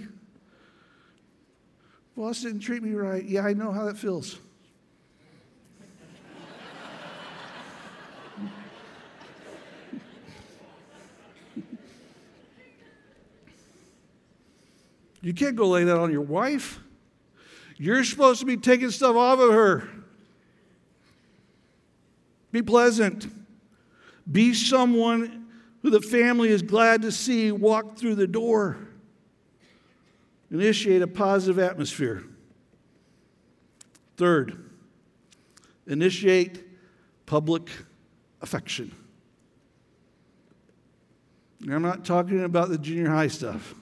Boss 2.16 2.42
didn't 2.42 2.62
treat 2.62 2.82
me 2.82 2.94
right. 2.94 3.22
Yeah, 3.26 3.42
I 3.42 3.52
know 3.52 3.74
how 3.74 3.84
that 3.84 3.98
feels. 3.98 4.38
you 15.22 15.34
can't 15.34 15.58
go 15.58 15.68
lay 15.68 15.84
that 15.84 15.98
on 15.98 16.14
your 16.14 16.22
wife. 16.22 16.80
You're 17.78 18.04
supposed 18.04 18.40
to 18.40 18.46
be 18.46 18.58
taking 18.58 18.90
stuff 18.92 19.16
off 19.16 19.40
of 19.40 19.52
her. 19.52 19.90
Be 22.52 22.62
pleasant. 22.62 23.28
Be 24.32 24.54
someone 24.54 25.48
who 25.82 25.90
the 25.90 26.02
family 26.02 26.50
is 26.50 26.62
glad 26.62 27.02
to 27.02 27.12
see 27.12 27.52
walk 27.52 27.98
through 27.98 28.16
the 28.16 28.28
door. 28.28 28.78
Initiate 30.50 31.02
a 31.02 31.08
positive 31.08 31.60
atmosphere. 31.60 32.24
Third, 34.16 34.70
initiate 35.86 36.64
public 37.26 37.70
affection. 38.42 38.96
I'm 41.70 41.82
not 41.82 42.06
talking 42.06 42.44
about 42.44 42.70
the 42.70 42.78
junior 42.78 43.10
high 43.10 43.28
stuff. 43.28 43.74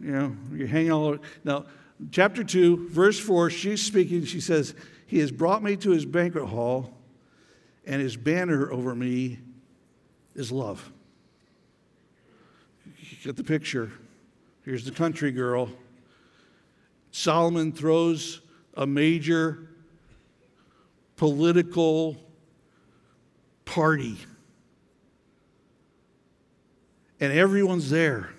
You 0.00 0.12
know, 0.12 0.36
you 0.52 0.66
hang 0.66 0.90
all 0.90 1.06
over. 1.06 1.20
Now, 1.44 1.66
chapter 2.10 2.44
2, 2.44 2.88
verse 2.88 3.18
4, 3.18 3.50
she's 3.50 3.82
speaking. 3.82 4.24
She 4.24 4.40
says, 4.40 4.74
He 5.06 5.18
has 5.18 5.30
brought 5.30 5.62
me 5.62 5.76
to 5.76 5.90
his 5.90 6.06
banquet 6.06 6.46
hall, 6.46 6.92
and 7.86 8.00
his 8.00 8.16
banner 8.16 8.70
over 8.70 8.94
me 8.94 9.38
is 10.34 10.52
love. 10.52 10.90
You 12.84 13.16
get 13.24 13.36
the 13.36 13.44
picture. 13.44 13.90
Here's 14.64 14.84
the 14.84 14.92
country 14.92 15.32
girl. 15.32 15.70
Solomon 17.10 17.72
throws 17.72 18.40
a 18.74 18.86
major 18.86 19.68
political 21.16 22.16
party, 23.64 24.16
and 27.18 27.32
everyone's 27.32 27.90
there. 27.90 28.30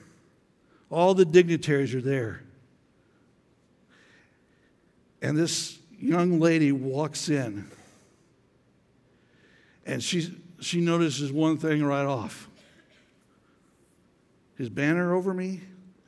All 0.89 1.13
the 1.13 1.25
dignitaries 1.25 1.93
are 1.93 2.01
there. 2.01 2.43
And 5.21 5.37
this 5.37 5.79
young 5.99 6.39
lady 6.39 6.71
walks 6.71 7.29
in 7.29 7.69
and 9.85 10.03
she, 10.03 10.33
she 10.61 10.81
notices 10.81 11.31
one 11.31 11.57
thing 11.57 11.83
right 11.83 12.05
off 12.05 12.47
his 14.59 14.69
banner 14.69 15.15
over 15.15 15.33
me 15.33 15.61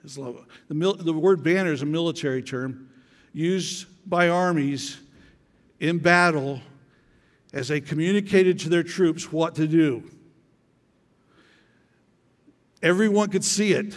is 0.03 0.17
love. 0.17 0.45
The, 0.67 0.75
mil, 0.75 0.93
the 0.93 1.13
word 1.13 1.41
banner 1.41 1.71
is 1.71 1.81
a 1.81 1.85
military 1.85 2.43
term 2.43 2.89
used 3.31 3.87
by 4.07 4.27
armies 4.27 4.99
in 5.79 5.99
battle 5.99 6.59
as 7.53 7.69
they 7.69 7.79
communicated 7.79 8.59
to 8.59 8.69
their 8.69 8.83
troops 8.83 9.31
what 9.31 9.55
to 9.55 9.67
do. 9.67 10.03
Everyone 12.83 13.29
could 13.29 13.45
see 13.45 13.71
it 13.71 13.93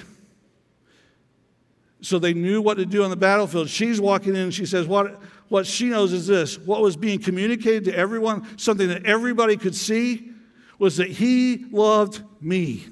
so 2.05 2.19
they 2.19 2.35
knew 2.35 2.61
what 2.61 2.77
to 2.77 2.85
do 2.85 3.03
on 3.03 3.09
the 3.09 3.17
battlefield. 3.17 3.71
She's 3.71 3.99
walking 3.99 4.35
in 4.35 4.43
and 4.43 4.55
she 4.55 4.67
says, 4.67 4.87
What, 4.87 5.23
what 5.49 5.67
she 5.67 5.87
knows 5.87 6.13
is 6.13 6.27
this 6.27 6.59
what 6.59 6.83
was 6.83 6.97
being 6.97 7.19
communicated 7.19 7.85
to 7.85 7.97
everyone, 7.97 8.59
something 8.59 8.89
that 8.89 9.07
everybody 9.07 9.57
could 9.57 9.75
see, 9.75 10.31
was 10.79 10.99
that 10.99 11.09
he 11.09 11.65
loved 11.71 12.23
me. 12.43 12.85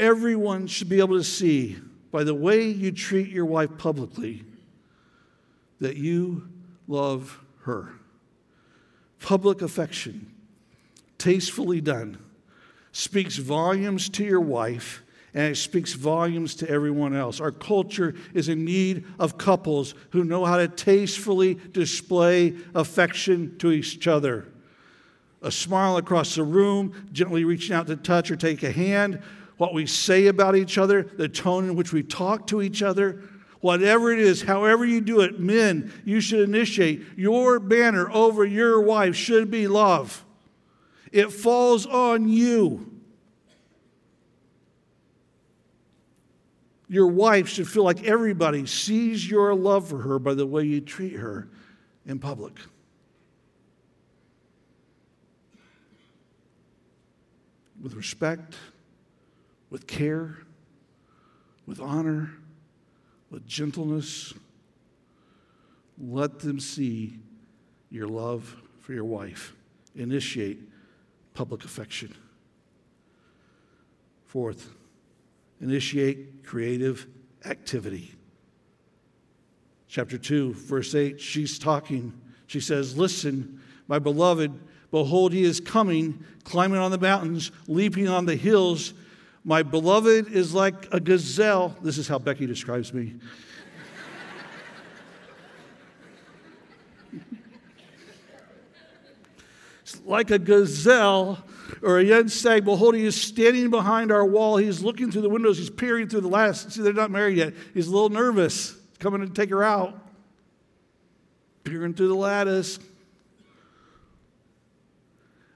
Everyone 0.00 0.66
should 0.66 0.88
be 0.88 0.98
able 0.98 1.18
to 1.18 1.24
see 1.24 1.76
by 2.10 2.24
the 2.24 2.34
way 2.34 2.68
you 2.68 2.90
treat 2.90 3.28
your 3.28 3.46
wife 3.46 3.78
publicly 3.78 4.44
that 5.80 5.96
you 5.96 6.48
love 6.88 7.38
her. 7.62 7.92
Public 9.20 9.62
affection 9.62 10.34
tastefully 11.18 11.80
done, 11.80 12.18
speaks 12.92 13.36
volumes 13.36 14.08
to 14.10 14.24
your 14.24 14.40
wife 14.40 15.02
and 15.34 15.52
it 15.52 15.56
speaks 15.56 15.92
volumes 15.92 16.54
to 16.56 16.68
everyone 16.68 17.14
else. 17.14 17.40
Our 17.40 17.52
culture 17.52 18.14
is 18.34 18.48
in 18.48 18.64
need 18.64 19.04
of 19.18 19.38
couples 19.38 19.94
who 20.10 20.24
know 20.24 20.44
how 20.44 20.56
to 20.56 20.68
tastefully 20.68 21.54
display 21.72 22.56
affection 22.74 23.56
to 23.58 23.70
each 23.70 24.08
other. 24.08 24.48
A 25.42 25.52
smile 25.52 25.96
across 25.96 26.34
the 26.34 26.42
room, 26.42 27.08
gently 27.12 27.44
reaching 27.44 27.74
out 27.74 27.86
to 27.88 27.96
touch 27.96 28.30
or 28.30 28.36
take 28.36 28.62
a 28.62 28.72
hand, 28.72 29.22
what 29.58 29.74
we 29.74 29.86
say 29.86 30.26
about 30.26 30.56
each 30.56 30.78
other, 30.78 31.02
the 31.02 31.28
tone 31.28 31.64
in 31.64 31.76
which 31.76 31.92
we 31.92 32.02
talk 32.02 32.46
to 32.48 32.62
each 32.62 32.82
other. 32.82 33.22
Whatever 33.60 34.12
it 34.12 34.20
is, 34.20 34.42
however 34.42 34.84
you 34.84 35.00
do 35.00 35.20
it, 35.20 35.40
men, 35.40 35.92
you 36.04 36.20
should 36.20 36.40
initiate. 36.40 37.02
Your 37.16 37.58
banner 37.58 38.10
over 38.10 38.44
your 38.44 38.80
wife 38.80 39.16
should 39.16 39.50
be 39.50 39.66
love. 39.66 40.24
It 41.12 41.32
falls 41.32 41.86
on 41.86 42.28
you. 42.28 42.98
Your 46.88 47.06
wife 47.06 47.48
should 47.48 47.68
feel 47.68 47.84
like 47.84 48.04
everybody 48.04 48.66
sees 48.66 49.28
your 49.28 49.54
love 49.54 49.88
for 49.88 49.98
her 49.98 50.18
by 50.18 50.34
the 50.34 50.46
way 50.46 50.64
you 50.64 50.80
treat 50.80 51.14
her 51.14 51.48
in 52.06 52.18
public. 52.18 52.54
With 57.82 57.94
respect, 57.94 58.56
with 59.70 59.86
care, 59.86 60.38
with 61.66 61.80
honor, 61.80 62.30
with 63.30 63.46
gentleness. 63.46 64.32
Let 65.98 66.38
them 66.38 66.58
see 66.60 67.18
your 67.90 68.08
love 68.08 68.56
for 68.80 68.94
your 68.94 69.04
wife. 69.04 69.54
Initiate 69.94 70.58
public 71.38 71.64
affection. 71.64 72.12
Fourth, 74.26 74.70
initiate 75.60 76.44
creative 76.44 77.06
activity. 77.44 78.12
Chapter 79.86 80.18
2, 80.18 80.54
verse 80.54 80.96
8, 80.96 81.20
she's 81.20 81.56
talking. 81.56 82.12
She 82.48 82.58
says, 82.58 82.98
Listen, 82.98 83.60
my 83.86 84.00
beloved, 84.00 84.50
behold, 84.90 85.32
he 85.32 85.44
is 85.44 85.60
coming, 85.60 86.24
climbing 86.42 86.80
on 86.80 86.90
the 86.90 86.98
mountains, 86.98 87.52
leaping 87.68 88.08
on 88.08 88.26
the 88.26 88.34
hills. 88.34 88.92
My 89.44 89.62
beloved 89.62 90.32
is 90.32 90.52
like 90.52 90.92
a 90.92 90.98
gazelle. 90.98 91.76
This 91.82 91.98
is 91.98 92.08
how 92.08 92.18
Becky 92.18 92.46
describes 92.46 92.92
me. 92.92 93.14
Like 100.04 100.30
a 100.30 100.38
gazelle 100.38 101.38
or 101.82 101.98
a 101.98 102.04
young 102.04 102.28
stag. 102.28 102.64
Behold, 102.64 102.94
he 102.94 103.04
is 103.04 103.20
standing 103.20 103.70
behind 103.70 104.10
our 104.10 104.24
wall. 104.24 104.56
He's 104.56 104.82
looking 104.82 105.10
through 105.10 105.22
the 105.22 105.28
windows. 105.28 105.58
He's 105.58 105.70
peering 105.70 106.08
through 106.08 106.22
the 106.22 106.28
lattice. 106.28 106.66
See, 106.70 106.82
they're 106.82 106.92
not 106.92 107.10
married 107.10 107.36
yet. 107.38 107.54
He's 107.74 107.86
a 107.86 107.90
little 107.90 108.08
nervous, 108.08 108.76
coming 108.98 109.20
to 109.20 109.32
take 109.32 109.50
her 109.50 109.62
out. 109.62 109.94
Peering 111.64 111.94
through 111.94 112.08
the 112.08 112.14
lattice. 112.14 112.78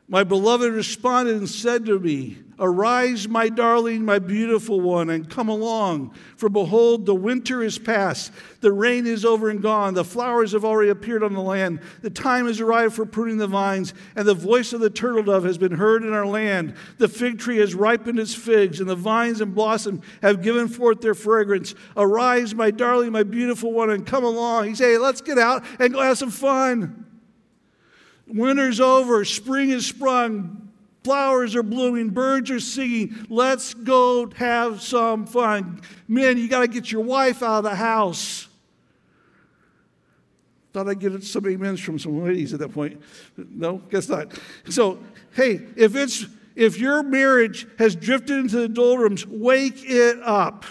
My 0.08 0.24
beloved 0.24 0.72
responded 0.72 1.36
and 1.36 1.48
said 1.48 1.86
to 1.86 1.98
me, 1.98 2.38
Arise, 2.64 3.26
my 3.26 3.48
darling, 3.48 4.04
my 4.04 4.20
beautiful 4.20 4.80
one, 4.80 5.10
and 5.10 5.28
come 5.28 5.48
along. 5.48 6.14
For 6.36 6.48
behold, 6.48 7.06
the 7.06 7.14
winter 7.14 7.60
is 7.60 7.76
past, 7.76 8.30
the 8.60 8.70
rain 8.70 9.04
is 9.04 9.24
over 9.24 9.50
and 9.50 9.60
gone, 9.60 9.94
the 9.94 10.04
flowers 10.04 10.52
have 10.52 10.64
already 10.64 10.90
appeared 10.90 11.24
on 11.24 11.32
the 11.32 11.40
land, 11.40 11.80
the 12.02 12.10
time 12.10 12.46
has 12.46 12.60
arrived 12.60 12.94
for 12.94 13.04
pruning 13.04 13.38
the 13.38 13.48
vines, 13.48 13.94
and 14.14 14.28
the 14.28 14.32
voice 14.32 14.72
of 14.72 14.78
the 14.80 14.90
turtle 14.90 15.24
dove 15.24 15.42
has 15.42 15.58
been 15.58 15.72
heard 15.72 16.04
in 16.04 16.12
our 16.12 16.24
land. 16.24 16.76
The 16.98 17.08
fig 17.08 17.40
tree 17.40 17.56
has 17.56 17.74
ripened 17.74 18.20
its 18.20 18.32
figs, 18.32 18.78
and 18.78 18.88
the 18.88 18.94
vines 18.94 19.40
and 19.40 19.56
blossom 19.56 20.00
have 20.22 20.40
given 20.40 20.68
forth 20.68 21.00
their 21.00 21.16
fragrance. 21.16 21.74
Arise, 21.96 22.54
my 22.54 22.70
darling, 22.70 23.10
my 23.10 23.24
beautiful 23.24 23.72
one, 23.72 23.90
and 23.90 24.06
come 24.06 24.22
along. 24.22 24.68
He 24.68 24.76
said, 24.76 25.00
Let's 25.00 25.20
get 25.20 25.36
out 25.36 25.64
and 25.80 25.92
go 25.92 26.00
have 26.00 26.16
some 26.16 26.30
fun. 26.30 27.06
Winter's 28.28 28.78
over, 28.78 29.24
spring 29.24 29.70
is 29.70 29.84
sprung, 29.84 30.71
flowers 31.04 31.54
are 31.54 31.62
blooming, 31.62 32.10
birds 32.10 32.50
are 32.50 32.60
singing. 32.60 33.26
Let's 33.28 33.74
go 33.74 34.30
have 34.36 34.80
some 34.82 35.26
fun. 35.26 35.80
Men, 36.08 36.38
you 36.38 36.48
got 36.48 36.60
to 36.60 36.68
get 36.68 36.90
your 36.90 37.02
wife 37.02 37.42
out 37.42 37.58
of 37.58 37.64
the 37.64 37.74
house. 37.74 38.48
Thought 40.72 40.88
I'd 40.88 41.00
get 41.00 41.22
some 41.22 41.44
amens 41.44 41.80
from 41.80 41.98
some 41.98 42.22
ladies 42.24 42.54
at 42.54 42.60
that 42.60 42.72
point. 42.72 43.00
No, 43.36 43.78
guess 43.90 44.08
not. 44.08 44.32
So, 44.70 44.98
hey, 45.34 45.60
if 45.76 45.94
it's 45.94 46.24
if 46.54 46.78
your 46.78 47.02
marriage 47.02 47.66
has 47.78 47.94
drifted 47.94 48.38
into 48.38 48.56
the 48.56 48.68
doldrums, 48.68 49.26
wake 49.26 49.82
it 49.84 50.18
up. 50.22 50.64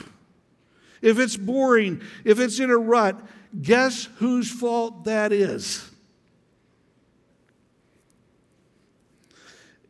If 1.02 1.20
it's 1.20 1.38
boring, 1.38 2.02
if 2.24 2.40
it's 2.40 2.60
in 2.60 2.70
a 2.70 2.78
rut, 2.78 3.20
guess 3.62 4.08
whose 4.18 4.52
fault 4.52 5.06
that 5.06 5.32
is? 5.32 5.91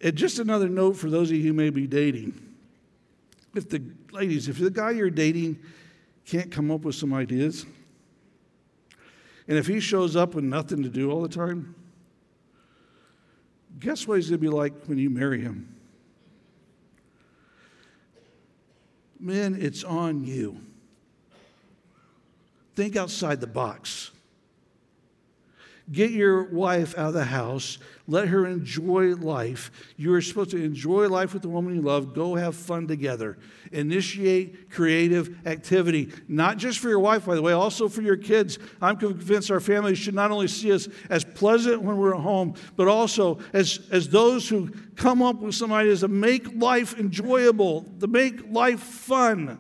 And 0.02 0.16
just 0.16 0.40
another 0.40 0.68
note 0.68 0.94
for 0.98 1.10
those 1.10 1.30
of 1.30 1.38
you 1.38 1.44
who 1.44 1.54
may 1.54 1.70
be 1.70 1.86
dating. 1.86 2.34
If 3.54 3.70
the 3.70 3.84
ladies, 4.12 4.48
if 4.48 4.58
the 4.58 4.72
guy 4.72 4.92
you're 4.92 5.10
dating 5.10 5.60
can't 6.26 6.52
come 6.52 6.72
up 6.72 6.82
with 6.82 6.96
some 6.96 7.14
ideas, 7.14 7.66
and 9.48 9.58
if 9.58 9.68
he 9.68 9.80
shows 9.80 10.16
up 10.16 10.34
with 10.34 10.44
nothing 10.44 10.82
to 10.84 10.90
do 10.90 11.12
all 11.12 11.22
the 11.22 11.30
time, 11.30 11.76
guess 13.80 14.08
what 14.08 14.16
he's 14.16 14.30
going 14.30 14.40
to 14.40 14.42
be 14.42 14.50
like 14.50 14.74
when 14.86 14.98
you 14.98 15.10
marry 15.10 15.42
him? 15.42 15.76
Men, 19.20 19.56
it's 19.60 19.84
on 19.84 20.24
you. 20.24 20.60
Think 22.76 22.96
outside 22.96 23.40
the 23.40 23.48
box. 23.48 24.12
Get 25.92 26.12
your 26.12 26.44
wife 26.44 26.98
out 26.98 27.08
of 27.08 27.14
the 27.14 27.26
house. 27.26 27.78
Let 28.08 28.30
her 28.30 28.46
enjoy 28.46 29.16
life. 29.16 29.72
You 29.98 30.14
are 30.14 30.22
supposed 30.22 30.52
to 30.52 30.64
enjoy 30.64 31.10
life 31.10 31.34
with 31.34 31.42
the 31.42 31.50
woman 31.50 31.76
you 31.76 31.82
love. 31.82 32.14
Go 32.14 32.36
have 32.36 32.56
fun 32.56 32.88
together. 32.88 33.38
Initiate 33.74 34.70
creative 34.70 35.46
activity, 35.46 36.14
not 36.30 36.58
just 36.58 36.80
for 36.80 36.88
your 36.88 37.00
wife, 37.00 37.26
by 37.26 37.36
the 37.36 37.42
way, 37.42 37.52
also 37.52 37.90
for 37.90 38.02
your 38.02 38.16
kids. 38.16 38.58
I'm 38.82 38.96
convinced 38.96 39.52
our 39.52 39.60
families 39.60 39.98
should 39.98 40.16
not 40.16 40.32
only 40.32 40.48
see 40.48 40.72
us 40.72 40.88
as 41.10 41.26
pleasant 41.26 41.82
when 41.82 41.98
we're 41.98 42.16
at 42.16 42.22
home, 42.22 42.56
but 42.78 42.88
also 42.88 43.40
as, 43.52 43.82
as 43.92 44.08
those 44.08 44.48
who 44.48 44.72
come 44.96 45.22
up 45.22 45.42
with 45.42 45.56
some 45.56 45.74
ideas 45.74 46.02
to 46.02 46.08
make 46.08 46.56
life 46.56 46.98
enjoyable, 46.98 47.86
to 48.00 48.08
make 48.08 48.50
life 48.50 48.80
fun. 48.80 49.60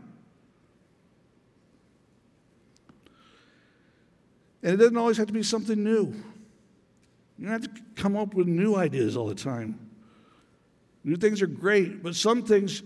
And 4.64 4.74
it 4.74 4.78
doesn't 4.78 4.98
always 4.98 5.18
have 5.18 5.28
to 5.28 5.34
be 5.34 5.44
something 5.44 5.84
new. 5.84 6.14
You 7.38 7.48
don't 7.48 7.52
have 7.52 7.74
to 7.74 7.82
come 7.96 8.16
up 8.16 8.34
with 8.34 8.48
new 8.48 8.76
ideas 8.76 9.18
all 9.18 9.28
the 9.28 9.36
time. 9.36 9.90
New 11.04 11.16
things 11.16 11.42
are 11.42 11.48
great, 11.48 12.04
but 12.04 12.16
some 12.16 12.44
things 12.44 12.84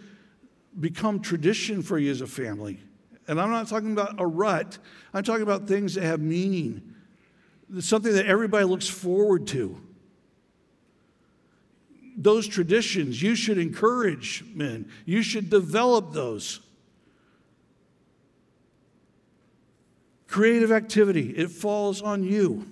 become 0.79 1.19
tradition 1.19 1.81
for 1.81 1.97
you 1.97 2.11
as 2.11 2.21
a 2.21 2.27
family. 2.27 2.79
And 3.27 3.41
I'm 3.41 3.49
not 3.49 3.67
talking 3.67 3.91
about 3.91 4.15
a 4.19 4.25
rut, 4.25 4.77
I'm 5.13 5.23
talking 5.23 5.43
about 5.43 5.67
things 5.67 5.95
that 5.95 6.03
have 6.03 6.21
meaning. 6.21 6.93
It's 7.75 7.87
something 7.87 8.13
that 8.13 8.27
everybody 8.27 8.65
looks 8.65 8.87
forward 8.87 9.47
to. 9.47 9.81
Those 12.17 12.47
traditions, 12.47 13.21
you 13.21 13.35
should 13.35 13.57
encourage 13.57 14.45
men, 14.53 14.89
you 15.05 15.21
should 15.21 15.49
develop 15.49 16.13
those. 16.13 16.61
Creative 20.35 20.69
activity, 20.69 21.29
it 21.29 21.49
falls 21.49 22.01
on 22.01 22.21
you. 22.21 22.67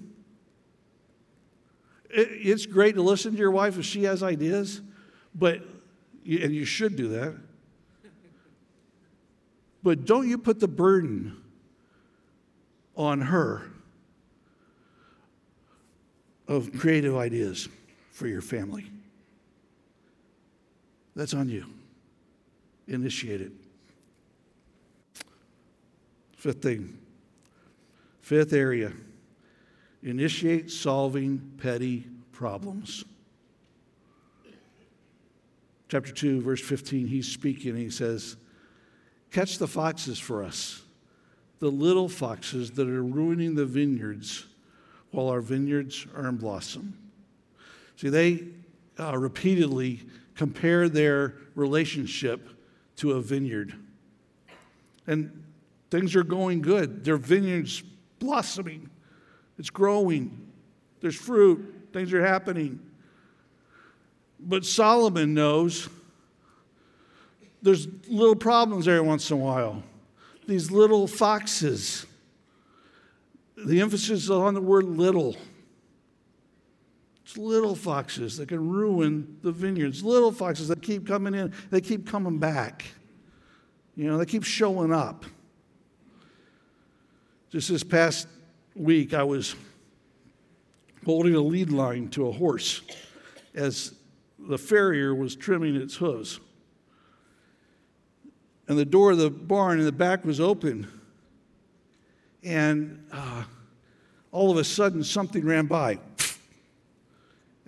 it's 2.09 2.65
great 2.65 2.95
to 2.95 3.01
listen 3.01 3.31
to 3.31 3.37
your 3.37 3.51
wife 3.51 3.79
if 3.79 3.85
she 3.85 4.03
has 4.03 4.21
ideas, 4.21 4.81
but, 5.33 5.61
and 6.25 6.53
you 6.53 6.65
should 6.65 6.97
do 6.97 7.07
that. 7.07 7.33
But 9.81 10.03
don't 10.03 10.27
you 10.27 10.37
put 10.37 10.59
the 10.59 10.67
burden 10.67 11.41
on 12.97 13.21
her 13.21 13.61
of 16.49 16.77
creative 16.77 17.15
ideas 17.15 17.69
for 18.11 18.27
your 18.27 18.41
family. 18.41 18.91
That's 21.15 21.33
on 21.33 21.47
you. 21.47 21.67
Initiate 22.89 23.39
it. 23.39 23.51
Fifth 26.35 26.61
thing 26.61 26.99
Fifth 28.23 28.53
area 28.53 28.93
initiate 30.01 30.71
solving 30.71 31.51
petty 31.57 32.07
problems. 32.31 33.03
Chapter 35.89 36.13
2, 36.13 36.41
verse 36.41 36.61
15, 36.61 37.05
he's 37.05 37.27
speaking. 37.27 37.75
He 37.75 37.89
says, 37.89 38.37
Catch 39.29 39.57
the 39.57 39.67
foxes 39.67 40.19
for 40.19 40.41
us, 40.41 40.83
the 41.59 41.69
little 41.69 42.07
foxes 42.07 42.71
that 42.71 42.87
are 42.87 43.03
ruining 43.03 43.55
the 43.55 43.65
vineyards 43.65 44.45
while 45.11 45.27
our 45.27 45.41
vineyards 45.41 46.07
are 46.15 46.29
in 46.29 46.37
blossom. 46.37 46.97
See, 47.97 48.07
they 48.07 48.45
uh, 48.97 49.17
repeatedly 49.17 50.01
compare 50.35 50.87
their 50.87 51.35
relationship 51.55 52.47
to 52.95 53.11
a 53.11 53.21
vineyard. 53.21 53.75
And 55.07 55.43
things 55.91 56.15
are 56.15 56.23
going 56.23 56.61
good. 56.61 57.03
Their 57.03 57.17
vineyards 57.17 57.83
blossoming, 58.23 58.89
it's 59.59 59.69
growing, 59.69 60.47
there's 61.01 61.15
fruit, 61.15 61.89
things 61.91 62.13
are 62.13 62.25
happening. 62.25 62.79
But 64.39 64.65
Solomon 64.65 65.33
knows 65.33 65.89
there's 67.61 67.87
little 68.07 68.35
problems 68.35 68.87
every 68.87 69.01
once 69.01 69.29
in 69.29 69.37
a 69.37 69.39
while. 69.39 69.83
These 70.47 70.71
little 70.71 71.07
foxes. 71.07 72.05
The 73.55 73.79
emphasis 73.79 74.23
is 74.23 74.29
on 74.29 74.53
the 74.53 74.61
word 74.61 74.85
little. 74.85 75.37
It's 77.23 77.37
little 77.37 77.75
foxes 77.75 78.37
that 78.37 78.49
can 78.49 78.69
ruin 78.69 79.37
the 79.41 79.51
vineyards. 79.51 80.03
Little 80.03 80.31
foxes 80.31 80.67
that 80.67 80.81
keep 80.81 81.07
coming 81.07 81.33
in, 81.33 81.53
they 81.69 81.79
keep 81.79 82.07
coming 82.07 82.37
back. 82.37 82.85
You 83.95 84.07
know, 84.07 84.17
they 84.17 84.25
keep 84.25 84.43
showing 84.43 84.91
up. 84.91 85.25
Just 87.53 87.69
this 87.69 87.83
past 87.83 88.27
week, 88.73 89.13
I 89.13 89.21
was 89.21 89.55
holding 91.05 91.35
a 91.35 91.39
lead 91.39 91.69
line 91.69 92.07
to 92.09 92.25
a 92.27 92.31
horse 92.31 92.81
as 93.53 93.93
the 94.39 94.57
farrier 94.57 95.13
was 95.13 95.35
trimming 95.35 95.75
its 95.75 95.95
hooves. 95.95 96.39
And 98.67 98.75
the 98.75 98.85
door 98.85 99.11
of 99.11 99.19
the 99.19 99.29
barn 99.29 99.77
in 99.77 99.85
the 99.85 99.91
back 99.91 100.25
was 100.25 100.39
open. 100.39 100.87
And 102.43 103.05
uh, 103.11 103.43
all 104.31 104.49
of 104.49 104.57
a 104.57 104.63
sudden, 104.63 105.03
something 105.03 105.45
ran 105.45 105.67
by. 105.67 105.99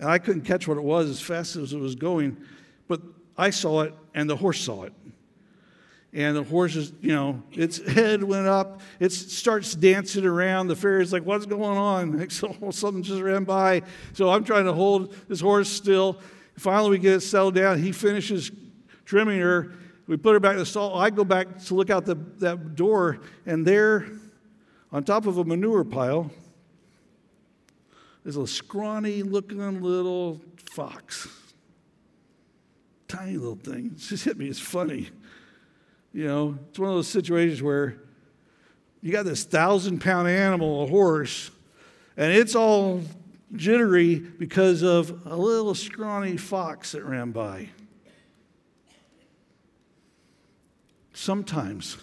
And 0.00 0.10
I 0.10 0.18
couldn't 0.18 0.42
catch 0.42 0.66
what 0.66 0.78
it 0.78 0.82
was 0.82 1.08
as 1.08 1.20
fast 1.20 1.54
as 1.54 1.72
it 1.72 1.78
was 1.78 1.94
going, 1.94 2.36
but 2.88 3.00
I 3.38 3.50
saw 3.50 3.82
it 3.82 3.94
and 4.14 4.28
the 4.28 4.34
horse 4.34 4.60
saw 4.60 4.82
it 4.82 4.92
and 6.16 6.34
the 6.34 6.42
horse's, 6.42 6.94
you 7.02 7.12
know, 7.12 7.42
its 7.52 7.76
head 7.86 8.24
went 8.24 8.46
up. 8.46 8.80
It 8.98 9.12
starts 9.12 9.74
dancing 9.74 10.24
around. 10.24 10.68
The 10.68 10.74
farrier's 10.74 11.12
like, 11.12 11.26
what's 11.26 11.44
going 11.44 11.76
on? 11.76 12.18
Like, 12.18 12.30
so 12.32 12.56
something 12.70 13.02
just 13.02 13.20
ran 13.20 13.44
by. 13.44 13.82
So 14.14 14.30
I'm 14.30 14.42
trying 14.42 14.64
to 14.64 14.72
hold 14.72 15.14
this 15.28 15.42
horse 15.42 15.68
still. 15.68 16.18
Finally, 16.56 16.90
we 16.92 16.98
get 16.98 17.16
it 17.16 17.20
settled 17.20 17.54
down. 17.54 17.82
He 17.82 17.92
finishes 17.92 18.50
trimming 19.04 19.40
her. 19.40 19.72
We 20.06 20.16
put 20.16 20.32
her 20.32 20.40
back 20.40 20.54
in 20.54 20.60
the 20.60 20.64
stall. 20.64 20.98
I 20.98 21.10
go 21.10 21.22
back 21.22 21.58
to 21.64 21.74
look 21.74 21.90
out 21.90 22.06
the, 22.06 22.14
that 22.38 22.76
door, 22.76 23.18
and 23.44 23.66
there, 23.66 24.06
on 24.90 25.04
top 25.04 25.26
of 25.26 25.36
a 25.36 25.44
manure 25.44 25.84
pile, 25.84 26.30
is 28.24 28.38
a 28.38 28.46
scrawny 28.46 29.22
looking 29.22 29.82
little 29.82 30.40
fox. 30.70 31.28
Tiny 33.06 33.36
little 33.36 33.56
thing. 33.56 33.90
It 33.94 33.98
just 33.98 34.24
hit 34.24 34.38
me. 34.38 34.46
It's 34.46 34.58
funny. 34.58 35.10
You 36.16 36.26
know, 36.26 36.58
it's 36.70 36.78
one 36.78 36.88
of 36.88 36.94
those 36.94 37.08
situations 37.08 37.62
where 37.62 37.98
you 39.02 39.12
got 39.12 39.26
this 39.26 39.44
thousand 39.44 40.00
pound 40.00 40.28
animal, 40.28 40.84
a 40.84 40.86
horse, 40.86 41.50
and 42.16 42.32
it's 42.32 42.54
all 42.54 43.02
jittery 43.52 44.14
because 44.14 44.80
of 44.80 45.26
a 45.26 45.36
little 45.36 45.74
scrawny 45.74 46.38
fox 46.38 46.92
that 46.92 47.04
ran 47.04 47.32
by. 47.32 47.68
Sometimes 51.12 51.98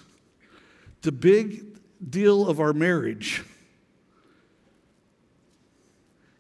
the 1.02 1.12
big 1.12 1.80
deal 2.08 2.48
of 2.48 2.60
our 2.60 2.74
marriage 2.74 3.44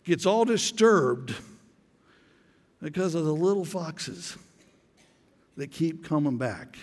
gets 0.03 0.27
all 0.27 0.45
disturbed 0.45 1.33
because 2.83 3.15
of 3.15 3.25
the 3.25 3.33
little 3.33 3.65
foxes 3.65 4.38
that 5.57 5.71
keep 5.71 6.05
coming 6.05 6.38
back. 6.38 6.77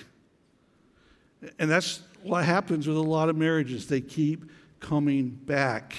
And 1.59 1.71
that's 1.71 2.03
what 2.23 2.45
happens 2.45 2.87
with 2.87 2.97
a 2.97 3.03
lot 3.03 3.29
of 3.29 3.37
marriages. 3.37 3.87
They 3.87 4.01
keep 4.01 4.51
coming 4.79 5.31
back. 5.31 5.95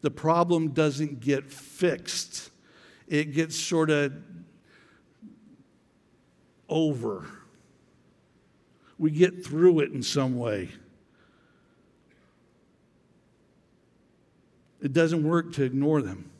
The 0.00 0.10
problem 0.10 0.68
doesn't 0.68 1.20
get 1.20 1.50
fixed, 1.50 2.50
it 3.08 3.32
gets 3.32 3.56
sort 3.56 3.90
of 3.90 4.12
over. 6.68 7.26
We 8.98 9.10
get 9.10 9.44
through 9.44 9.80
it 9.80 9.92
in 9.92 10.02
some 10.02 10.36
way. 10.36 10.70
It 14.80 14.92
doesn't 14.92 15.26
work 15.26 15.54
to 15.54 15.64
ignore 15.64 16.02
them. 16.02 16.30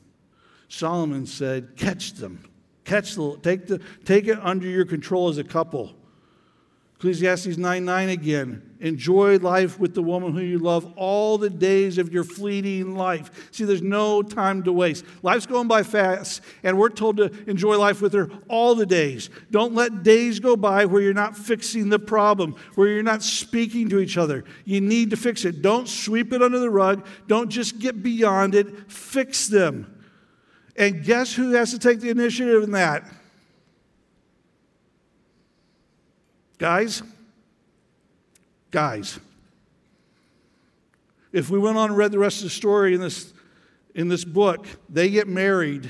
Solomon 0.67 1.25
said, 1.25 1.75
Catch 1.75 2.13
them. 2.13 2.43
Catch 2.83 3.15
the, 3.15 3.37
take, 3.41 3.65
the, 3.65 3.81
take 4.05 4.27
it 4.27 4.37
under 4.39 4.67
your 4.67 4.85
control 4.85 5.29
as 5.29 5.39
a 5.39 5.43
couple. 5.43 5.95
Ecclesiastes 6.95 7.57
9 7.57 7.83
9 7.83 8.09
again. 8.09 8.61
Enjoy 8.79 9.37
life 9.39 9.79
with 9.79 9.93
the 9.95 10.01
woman 10.01 10.31
who 10.31 10.39
you 10.39 10.59
love 10.59 10.93
all 10.95 11.37
the 11.37 11.49
days 11.49 11.97
of 11.97 12.13
your 12.13 12.23
fleeting 12.23 12.95
life. 12.95 13.49
See, 13.51 13.65
there's 13.65 13.81
no 13.81 14.21
time 14.21 14.63
to 14.63 14.71
waste. 14.71 15.03
Life's 15.21 15.45
going 15.45 15.67
by 15.67 15.83
fast, 15.83 16.41
and 16.63 16.77
we're 16.77 16.89
told 16.89 17.17
to 17.17 17.25
enjoy 17.49 17.77
life 17.77 18.01
with 18.01 18.13
her 18.13 18.29
all 18.47 18.75
the 18.75 18.85
days. 18.85 19.29
Don't 19.51 19.73
let 19.73 20.03
days 20.03 20.39
go 20.39 20.55
by 20.55 20.85
where 20.85 21.01
you're 21.01 21.13
not 21.13 21.35
fixing 21.35 21.89
the 21.89 21.99
problem, 21.99 22.55
where 22.75 22.87
you're 22.87 23.03
not 23.03 23.23
speaking 23.23 23.89
to 23.89 23.99
each 23.99 24.17
other. 24.17 24.45
You 24.63 24.79
need 24.79 25.09
to 25.09 25.17
fix 25.17 25.43
it. 25.43 25.61
Don't 25.61 25.89
sweep 25.89 26.31
it 26.31 26.41
under 26.41 26.59
the 26.59 26.69
rug. 26.69 27.05
Don't 27.27 27.49
just 27.49 27.79
get 27.79 28.03
beyond 28.03 28.55
it. 28.55 28.89
Fix 28.89 29.47
them. 29.47 29.91
And 30.77 31.03
guess 31.03 31.33
who 31.33 31.51
has 31.51 31.71
to 31.71 31.79
take 31.79 31.99
the 31.99 32.09
initiative 32.09 32.63
in 32.63 32.71
that? 32.71 33.03
Guys, 36.57 37.03
guys, 38.71 39.19
if 41.33 41.49
we 41.49 41.59
went 41.59 41.77
on 41.77 41.89
and 41.89 41.97
read 41.97 42.11
the 42.11 42.19
rest 42.19 42.37
of 42.37 42.43
the 42.43 42.49
story 42.49 42.93
in 42.93 43.01
this, 43.01 43.33
in 43.93 44.07
this 44.07 44.23
book, 44.23 44.65
they 44.89 45.09
get 45.09 45.27
married, 45.27 45.89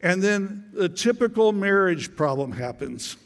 and 0.00 0.20
then 0.20 0.70
the 0.72 0.88
typical 0.88 1.52
marriage 1.52 2.16
problem 2.16 2.52
happens. 2.52 3.16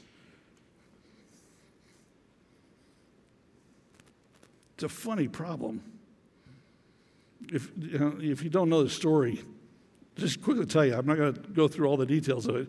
It's 4.75 4.83
a 4.83 4.88
funny 4.88 5.29
problem. 5.29 5.83
If, 7.51 7.70
you 7.79 7.98
know, 7.98 8.18
if 8.20 8.42
you 8.42 8.51
don't 8.51 8.68
know 8.68 8.83
the 8.83 8.90
story, 8.90 9.42
just 10.16 10.42
quickly 10.42 10.66
tell 10.66 10.85
you, 10.85 10.94
I'm 10.94 11.07
not 11.07 11.16
going 11.16 11.35
to 11.35 11.40
go 11.51 11.68
through 11.68 11.87
all 11.87 11.96
the 11.96 12.07
details 12.07 12.46
of 12.46 12.57
it. 12.57 12.68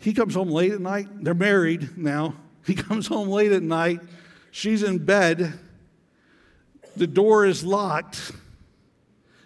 He 0.00 0.14
comes 0.14 0.34
home 0.34 0.50
late 0.50 0.72
at 0.72 0.80
night. 0.80 1.08
They're 1.22 1.34
married 1.34 1.96
now. 1.96 2.34
He 2.66 2.74
comes 2.74 3.06
home 3.06 3.28
late 3.28 3.52
at 3.52 3.62
night. 3.62 4.00
She's 4.50 4.82
in 4.82 4.98
bed. 4.98 5.58
The 6.96 7.06
door 7.06 7.46
is 7.46 7.64
locked. 7.64 8.32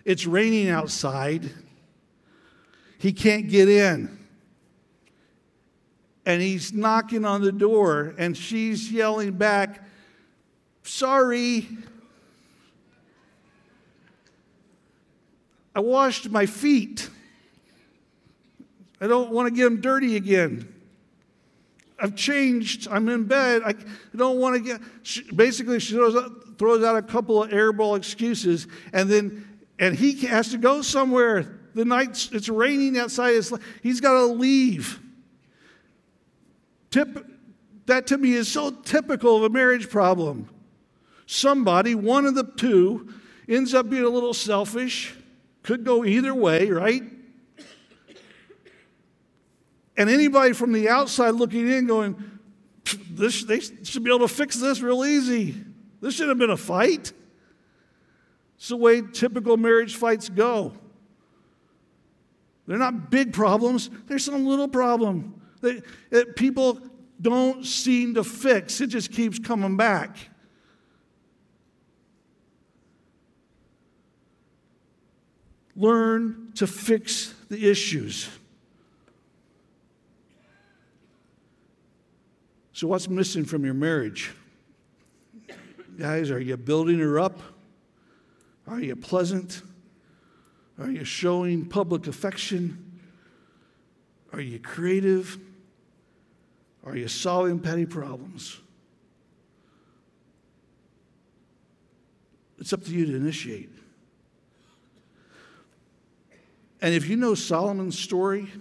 It's 0.04 0.26
raining 0.26 0.68
outside. 0.68 1.50
He 2.98 3.12
can't 3.12 3.48
get 3.48 3.68
in. 3.68 4.18
And 6.26 6.40
he's 6.40 6.72
knocking 6.72 7.24
on 7.24 7.42
the 7.42 7.52
door, 7.52 8.14
and 8.16 8.36
she's 8.36 8.90
yelling 8.90 9.32
back, 9.32 9.82
Sorry. 10.82 11.68
I 15.74 15.80
washed 15.80 16.30
my 16.30 16.46
feet. 16.46 17.08
I 19.04 19.06
don't 19.06 19.32
want 19.32 19.48
to 19.48 19.54
get 19.54 19.64
them 19.64 19.82
dirty 19.82 20.16
again. 20.16 20.66
I've 22.00 22.16
changed. 22.16 22.88
I'm 22.90 23.06
in 23.10 23.24
bed. 23.24 23.60
I 23.62 23.74
don't 24.16 24.38
want 24.38 24.56
to 24.56 24.62
get. 24.62 24.80
She, 25.02 25.30
basically, 25.30 25.78
she 25.78 25.92
throws 25.92 26.16
out, 26.16 26.58
throws 26.58 26.82
out 26.82 26.96
a 26.96 27.02
couple 27.02 27.42
of 27.42 27.50
airball 27.50 27.98
excuses, 27.98 28.66
and 28.94 29.10
then 29.10 29.46
and 29.78 29.94
he 29.94 30.14
has 30.26 30.48
to 30.52 30.56
go 30.56 30.80
somewhere. 30.80 31.60
The 31.74 31.84
night 31.84 32.30
it's 32.32 32.48
raining 32.48 32.98
outside. 32.98 33.34
It's, 33.34 33.52
he's 33.82 34.00
got 34.00 34.14
to 34.14 34.24
leave. 34.24 34.98
Tip, 36.90 37.26
that 37.84 38.06
to 38.06 38.16
me 38.16 38.32
is 38.32 38.50
so 38.50 38.70
typical 38.70 39.36
of 39.36 39.42
a 39.42 39.50
marriage 39.50 39.90
problem. 39.90 40.48
Somebody, 41.26 41.94
one 41.94 42.24
of 42.24 42.34
the 42.34 42.44
two, 42.44 43.12
ends 43.50 43.74
up 43.74 43.90
being 43.90 44.04
a 44.04 44.08
little 44.08 44.32
selfish. 44.32 45.14
Could 45.62 45.84
go 45.84 46.06
either 46.06 46.34
way, 46.34 46.70
right? 46.70 47.02
And 49.96 50.10
anybody 50.10 50.52
from 50.52 50.72
the 50.72 50.88
outside 50.88 51.30
looking 51.30 51.70
in 51.70 51.86
going, 51.86 52.16
this, 53.10 53.44
they 53.44 53.60
should 53.60 54.04
be 54.04 54.10
able 54.10 54.26
to 54.26 54.34
fix 54.34 54.56
this 54.56 54.80
real 54.80 55.04
easy. 55.04 55.54
This 56.00 56.14
should 56.14 56.28
have 56.28 56.38
been 56.38 56.50
a 56.50 56.56
fight. 56.56 57.12
It's 58.56 58.68
the 58.68 58.76
way 58.76 59.02
typical 59.02 59.56
marriage 59.56 59.96
fights 59.96 60.28
go. 60.28 60.72
They're 62.66 62.78
not 62.78 63.10
big 63.10 63.32
problems, 63.32 63.90
there's 64.06 64.24
some 64.24 64.46
little 64.46 64.68
problem 64.68 65.40
that, 65.60 65.84
that 66.10 66.36
people 66.36 66.80
don't 67.20 67.64
seem 67.64 68.14
to 68.14 68.24
fix. 68.24 68.80
It 68.80 68.88
just 68.88 69.12
keeps 69.12 69.38
coming 69.38 69.76
back. 69.76 70.16
Learn 75.76 76.52
to 76.54 76.66
fix 76.66 77.34
the 77.48 77.70
issues. 77.70 78.28
So, 82.84 82.88
what's 82.88 83.08
missing 83.08 83.46
from 83.46 83.64
your 83.64 83.72
marriage? 83.72 84.34
Guys, 85.98 86.30
are 86.30 86.38
you 86.38 86.54
building 86.58 86.98
her 86.98 87.18
up? 87.18 87.40
Are 88.66 88.78
you 88.78 88.94
pleasant? 88.94 89.62
Are 90.78 90.90
you 90.90 91.02
showing 91.02 91.64
public 91.64 92.06
affection? 92.08 93.00
Are 94.34 94.40
you 94.42 94.58
creative? 94.58 95.38
Are 96.84 96.94
you 96.94 97.08
solving 97.08 97.58
petty 97.58 97.86
problems? 97.86 98.60
It's 102.58 102.74
up 102.74 102.84
to 102.84 102.90
you 102.90 103.06
to 103.06 103.16
initiate. 103.16 103.70
And 106.82 106.92
if 106.92 107.08
you 107.08 107.16
know 107.16 107.34
Solomon's 107.34 107.98
story, 107.98 108.52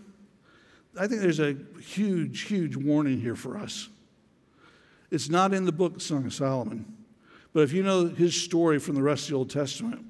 I 0.97 1.07
think 1.07 1.19
there's 1.19 1.41
a 1.41 1.57
huge, 1.81 2.43
huge 2.43 2.77
warning 2.77 3.19
here 3.19 3.35
for 3.35 3.57
us. 3.57 3.89
It's 5.13 5.29
not 5.29 5.53
in 5.53 5.65
the 5.65 5.71
book 5.71 6.01
Song 6.01 6.25
of 6.25 6.33
Solomon. 6.33 6.91
But 7.53 7.61
if 7.61 7.71
you 7.71 7.83
know 7.83 8.07
his 8.07 8.33
story 8.35 8.79
from 8.79 8.95
the 8.95 9.03
rest 9.03 9.25
of 9.25 9.29
the 9.29 9.35
Old 9.35 9.51
Testament, 9.51 10.03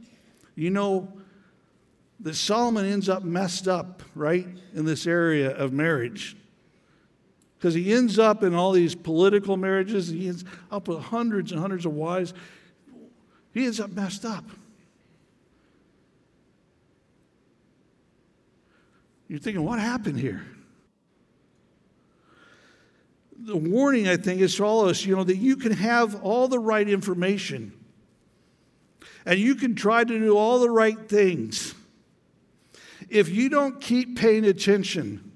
you 0.55 0.69
know 0.69 1.11
that 2.21 2.35
Solomon 2.35 2.85
ends 2.85 3.09
up 3.09 3.21
messed 3.21 3.67
up, 3.67 4.01
right, 4.15 4.47
in 4.73 4.85
this 4.85 5.05
area 5.05 5.53
of 5.57 5.73
marriage. 5.73 6.37
Because 7.57 7.73
he 7.73 7.93
ends 7.93 8.17
up 8.17 8.43
in 8.43 8.55
all 8.55 8.71
these 8.71 8.95
political 8.95 9.57
marriages, 9.57 10.07
he 10.07 10.29
ends 10.29 10.45
up 10.71 10.87
with 10.87 10.99
hundreds 10.99 11.51
and 11.51 11.59
hundreds 11.59 11.85
of 11.85 11.93
wives. 11.93 12.33
He 13.53 13.65
ends 13.65 13.81
up 13.81 13.91
messed 13.91 14.23
up. 14.23 14.45
You're 19.27 19.39
thinking, 19.39 19.65
what 19.65 19.79
happened 19.79 20.17
here? 20.17 20.45
The 23.45 23.57
warning, 23.57 24.07
I 24.07 24.15
think, 24.15 24.41
is 24.41 24.55
to 24.55 24.63
all 24.63 24.81
of 24.83 24.89
us, 24.89 25.05
you 25.05 25.15
know, 25.15 25.23
that 25.23 25.37
you 25.37 25.57
can 25.57 25.73
have 25.73 26.21
all 26.23 26.47
the 26.47 26.59
right 26.59 26.87
information 26.87 27.73
and 29.25 29.39
you 29.39 29.55
can 29.55 29.75
try 29.75 30.03
to 30.03 30.19
do 30.19 30.37
all 30.37 30.59
the 30.59 30.69
right 30.69 31.09
things. 31.09 31.75
If 33.09 33.29
you 33.29 33.49
don't 33.49 33.81
keep 33.81 34.17
paying 34.17 34.45
attention, 34.45 35.31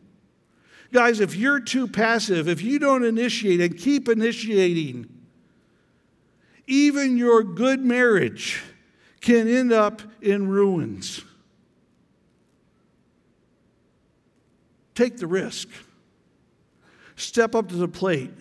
guys, 0.91 1.19
if 1.19 1.35
you're 1.35 1.59
too 1.59 1.87
passive, 1.87 2.47
if 2.47 2.61
you 2.61 2.79
don't 2.79 3.03
initiate 3.03 3.59
and 3.59 3.77
keep 3.77 4.07
initiating, 4.07 5.09
even 6.65 7.17
your 7.17 7.43
good 7.43 7.83
marriage 7.83 8.61
can 9.21 9.47
end 9.47 9.73
up 9.73 10.01
in 10.21 10.47
ruins. 10.47 11.21
Take 14.95 15.17
the 15.17 15.27
risk 15.27 15.69
step 17.17 17.55
up 17.55 17.67
to 17.69 17.75
the 17.75 17.87
plate, 17.87 18.31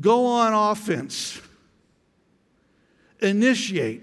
go 0.00 0.26
on 0.26 0.52
offense, 0.52 1.40
initiate, 3.20 4.02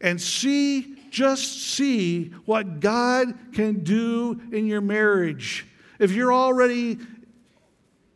and 0.00 0.20
see, 0.20 0.96
just 1.10 1.62
see 1.72 2.26
what 2.44 2.80
God 2.80 3.36
can 3.54 3.82
do 3.82 4.40
in 4.52 4.66
your 4.66 4.80
marriage. 4.80 5.66
If 5.98 6.12
you're 6.12 6.32
already 6.32 6.98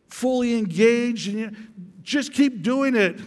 fully 0.09 0.59
engaged, 0.59 1.29
and 1.29 1.39
you, 1.39 1.57
just 2.03 2.33
keep 2.33 2.63
doing 2.63 2.95
it. 2.95 3.19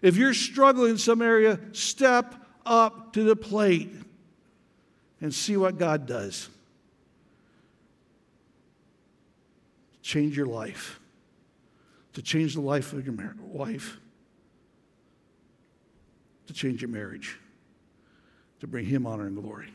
If 0.00 0.16
you're 0.16 0.34
struggling 0.34 0.92
in 0.92 0.98
some 0.98 1.22
area, 1.22 1.60
step 1.72 2.34
up 2.66 3.12
to 3.12 3.22
the 3.22 3.36
plate 3.36 3.92
and 5.20 5.32
see 5.32 5.56
what 5.56 5.78
God 5.78 6.06
does. 6.06 6.48
Change 10.02 10.36
your 10.36 10.46
life, 10.46 11.00
to 12.12 12.22
change 12.22 12.54
the 12.54 12.60
life 12.60 12.92
of 12.92 13.06
your 13.06 13.14
mar- 13.14 13.36
wife, 13.40 13.98
to 16.46 16.52
change 16.52 16.82
your 16.82 16.90
marriage, 16.90 17.38
to 18.60 18.66
bring 18.66 18.84
Him 18.84 19.06
honor 19.06 19.26
and 19.26 19.40
glory. 19.40 19.72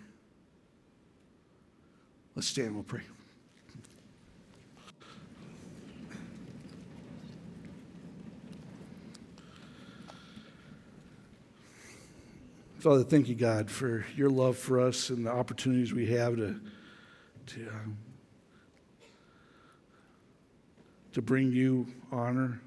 Let's 2.36 2.48
stand, 2.48 2.76
we'll 2.76 2.84
pray. 2.84 3.02
Father, 12.80 13.04
thank 13.04 13.28
you, 13.28 13.34
God, 13.34 13.72
for 13.72 14.06
your 14.16 14.30
love 14.30 14.56
for 14.56 14.80
us 14.80 15.10
and 15.10 15.26
the 15.26 15.32
opportunities 15.32 15.94
we 15.94 16.06
have 16.06 16.36
to, 16.36 16.62
to, 17.48 17.70
um, 17.70 17.98
to 21.14 21.22
bring 21.22 21.52
you 21.52 21.88
honor 22.12 22.62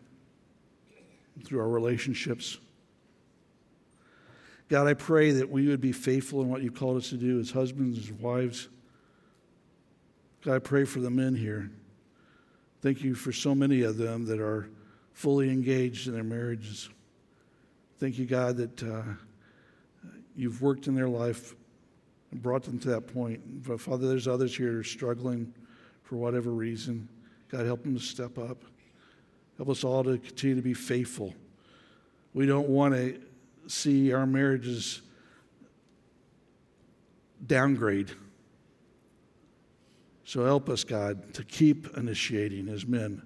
through 1.44 1.60
our 1.60 1.68
relationships. 1.68 2.58
God, 4.68 4.86
I 4.86 4.94
pray 4.94 5.32
that 5.32 5.50
we 5.50 5.66
would 5.68 5.80
be 5.80 5.92
faithful 5.92 6.42
in 6.42 6.48
what 6.48 6.62
you 6.62 6.70
called 6.70 6.96
us 6.96 7.10
to 7.10 7.16
do 7.16 7.40
as 7.40 7.50
husbands, 7.50 7.98
as 7.98 8.12
wives. 8.12 8.68
God, 10.42 10.54
I 10.54 10.58
pray 10.60 10.84
for 10.84 11.00
the 11.00 11.10
men 11.10 11.34
here. 11.34 11.70
Thank 12.80 13.02
you 13.02 13.14
for 13.14 13.32
so 13.32 13.54
many 13.54 13.82
of 13.82 13.96
them 13.96 14.26
that 14.26 14.40
are 14.40 14.70
fully 15.12 15.50
engaged 15.50 16.06
in 16.06 16.14
their 16.14 16.24
marriages. 16.24 16.88
Thank 17.98 18.16
you, 18.18 18.24
God, 18.24 18.56
that 18.56 18.82
uh, 18.82 19.02
you've 20.34 20.62
worked 20.62 20.86
in 20.86 20.94
their 20.94 21.08
life 21.08 21.54
and 22.30 22.40
brought 22.40 22.62
them 22.62 22.78
to 22.78 22.88
that 22.90 23.12
point. 23.12 23.64
But 23.66 23.80
Father, 23.80 24.08
there's 24.08 24.28
others 24.28 24.56
here 24.56 24.78
are 24.78 24.84
struggling 24.84 25.52
for 26.04 26.16
whatever 26.16 26.50
reason. 26.50 27.08
God, 27.50 27.66
help 27.66 27.82
them 27.82 27.94
to 27.94 28.00
step 28.00 28.38
up. 28.38 28.62
Help 29.56 29.68
us 29.68 29.84
all 29.84 30.04
to 30.04 30.18
continue 30.18 30.56
to 30.56 30.62
be 30.62 30.74
faithful. 30.74 31.34
We 32.32 32.46
don't 32.46 32.68
want 32.68 32.94
to 32.94 33.20
see 33.66 34.12
our 34.12 34.26
marriages 34.26 35.02
downgrade. 37.46 38.10
So 40.24 40.44
help 40.44 40.68
us, 40.68 40.84
God, 40.84 41.34
to 41.34 41.44
keep 41.44 41.96
initiating 41.96 42.68
as 42.68 42.86
men 42.86 43.22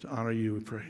to 0.00 0.08
honor 0.08 0.32
you, 0.32 0.54
we 0.54 0.60
pray. 0.60 0.84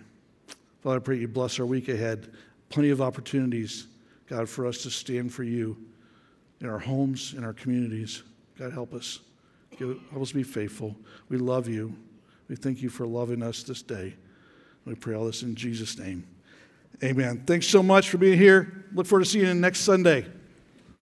Father, 0.83 0.97
I 0.97 1.01
pray 1.01 1.17
you 1.17 1.29
bless 1.29 1.59
our 1.59 1.67
week 1.67 1.89
ahead. 1.89 2.33
Plenty 2.69 2.91
of 2.91 3.03
opportunities, 3.03 3.89
God, 4.29 4.49
for 4.49 4.67
us 4.67 4.83
to 4.85 4.91
stand 4.91 5.35
for 5.35 5.43
you 5.43 5.77
in 6.61 6.69
our 6.69 6.79
homes, 6.79 7.35
in 7.37 7.45
our 7.45 7.53
communities. 7.53 8.23
God, 8.57 8.73
help 8.73 8.95
us. 8.95 9.19
Help 9.81 10.23
us 10.23 10.33
be 10.33 10.43
faithful. 10.43 10.97
We 11.29 11.39
love 11.39 11.69
you. 11.69 11.97
We 12.49 12.57
thank 12.57 12.83
you 12.83 12.89
for 12.89 13.07
loving 13.07 13.43
us 13.43 13.63
this 13.63 13.83
day. 13.83 14.15
We 14.85 14.95
pray 14.95 15.15
all 15.15 15.27
this 15.27 15.43
in 15.43 15.55
Jesus' 15.55 15.99
name. 15.99 16.27
Amen. 17.03 17.45
Thanks 17.47 17.67
so 17.67 17.83
much 17.83 18.11
for 18.11 18.19
being 18.19 18.39
here. 18.39 18.87
Look 18.93 19.07
forward 19.07 19.25
to 19.25 19.31
seeing 19.31 19.47
you 19.47 19.55
next 19.55 19.81
Sunday. 19.81 20.27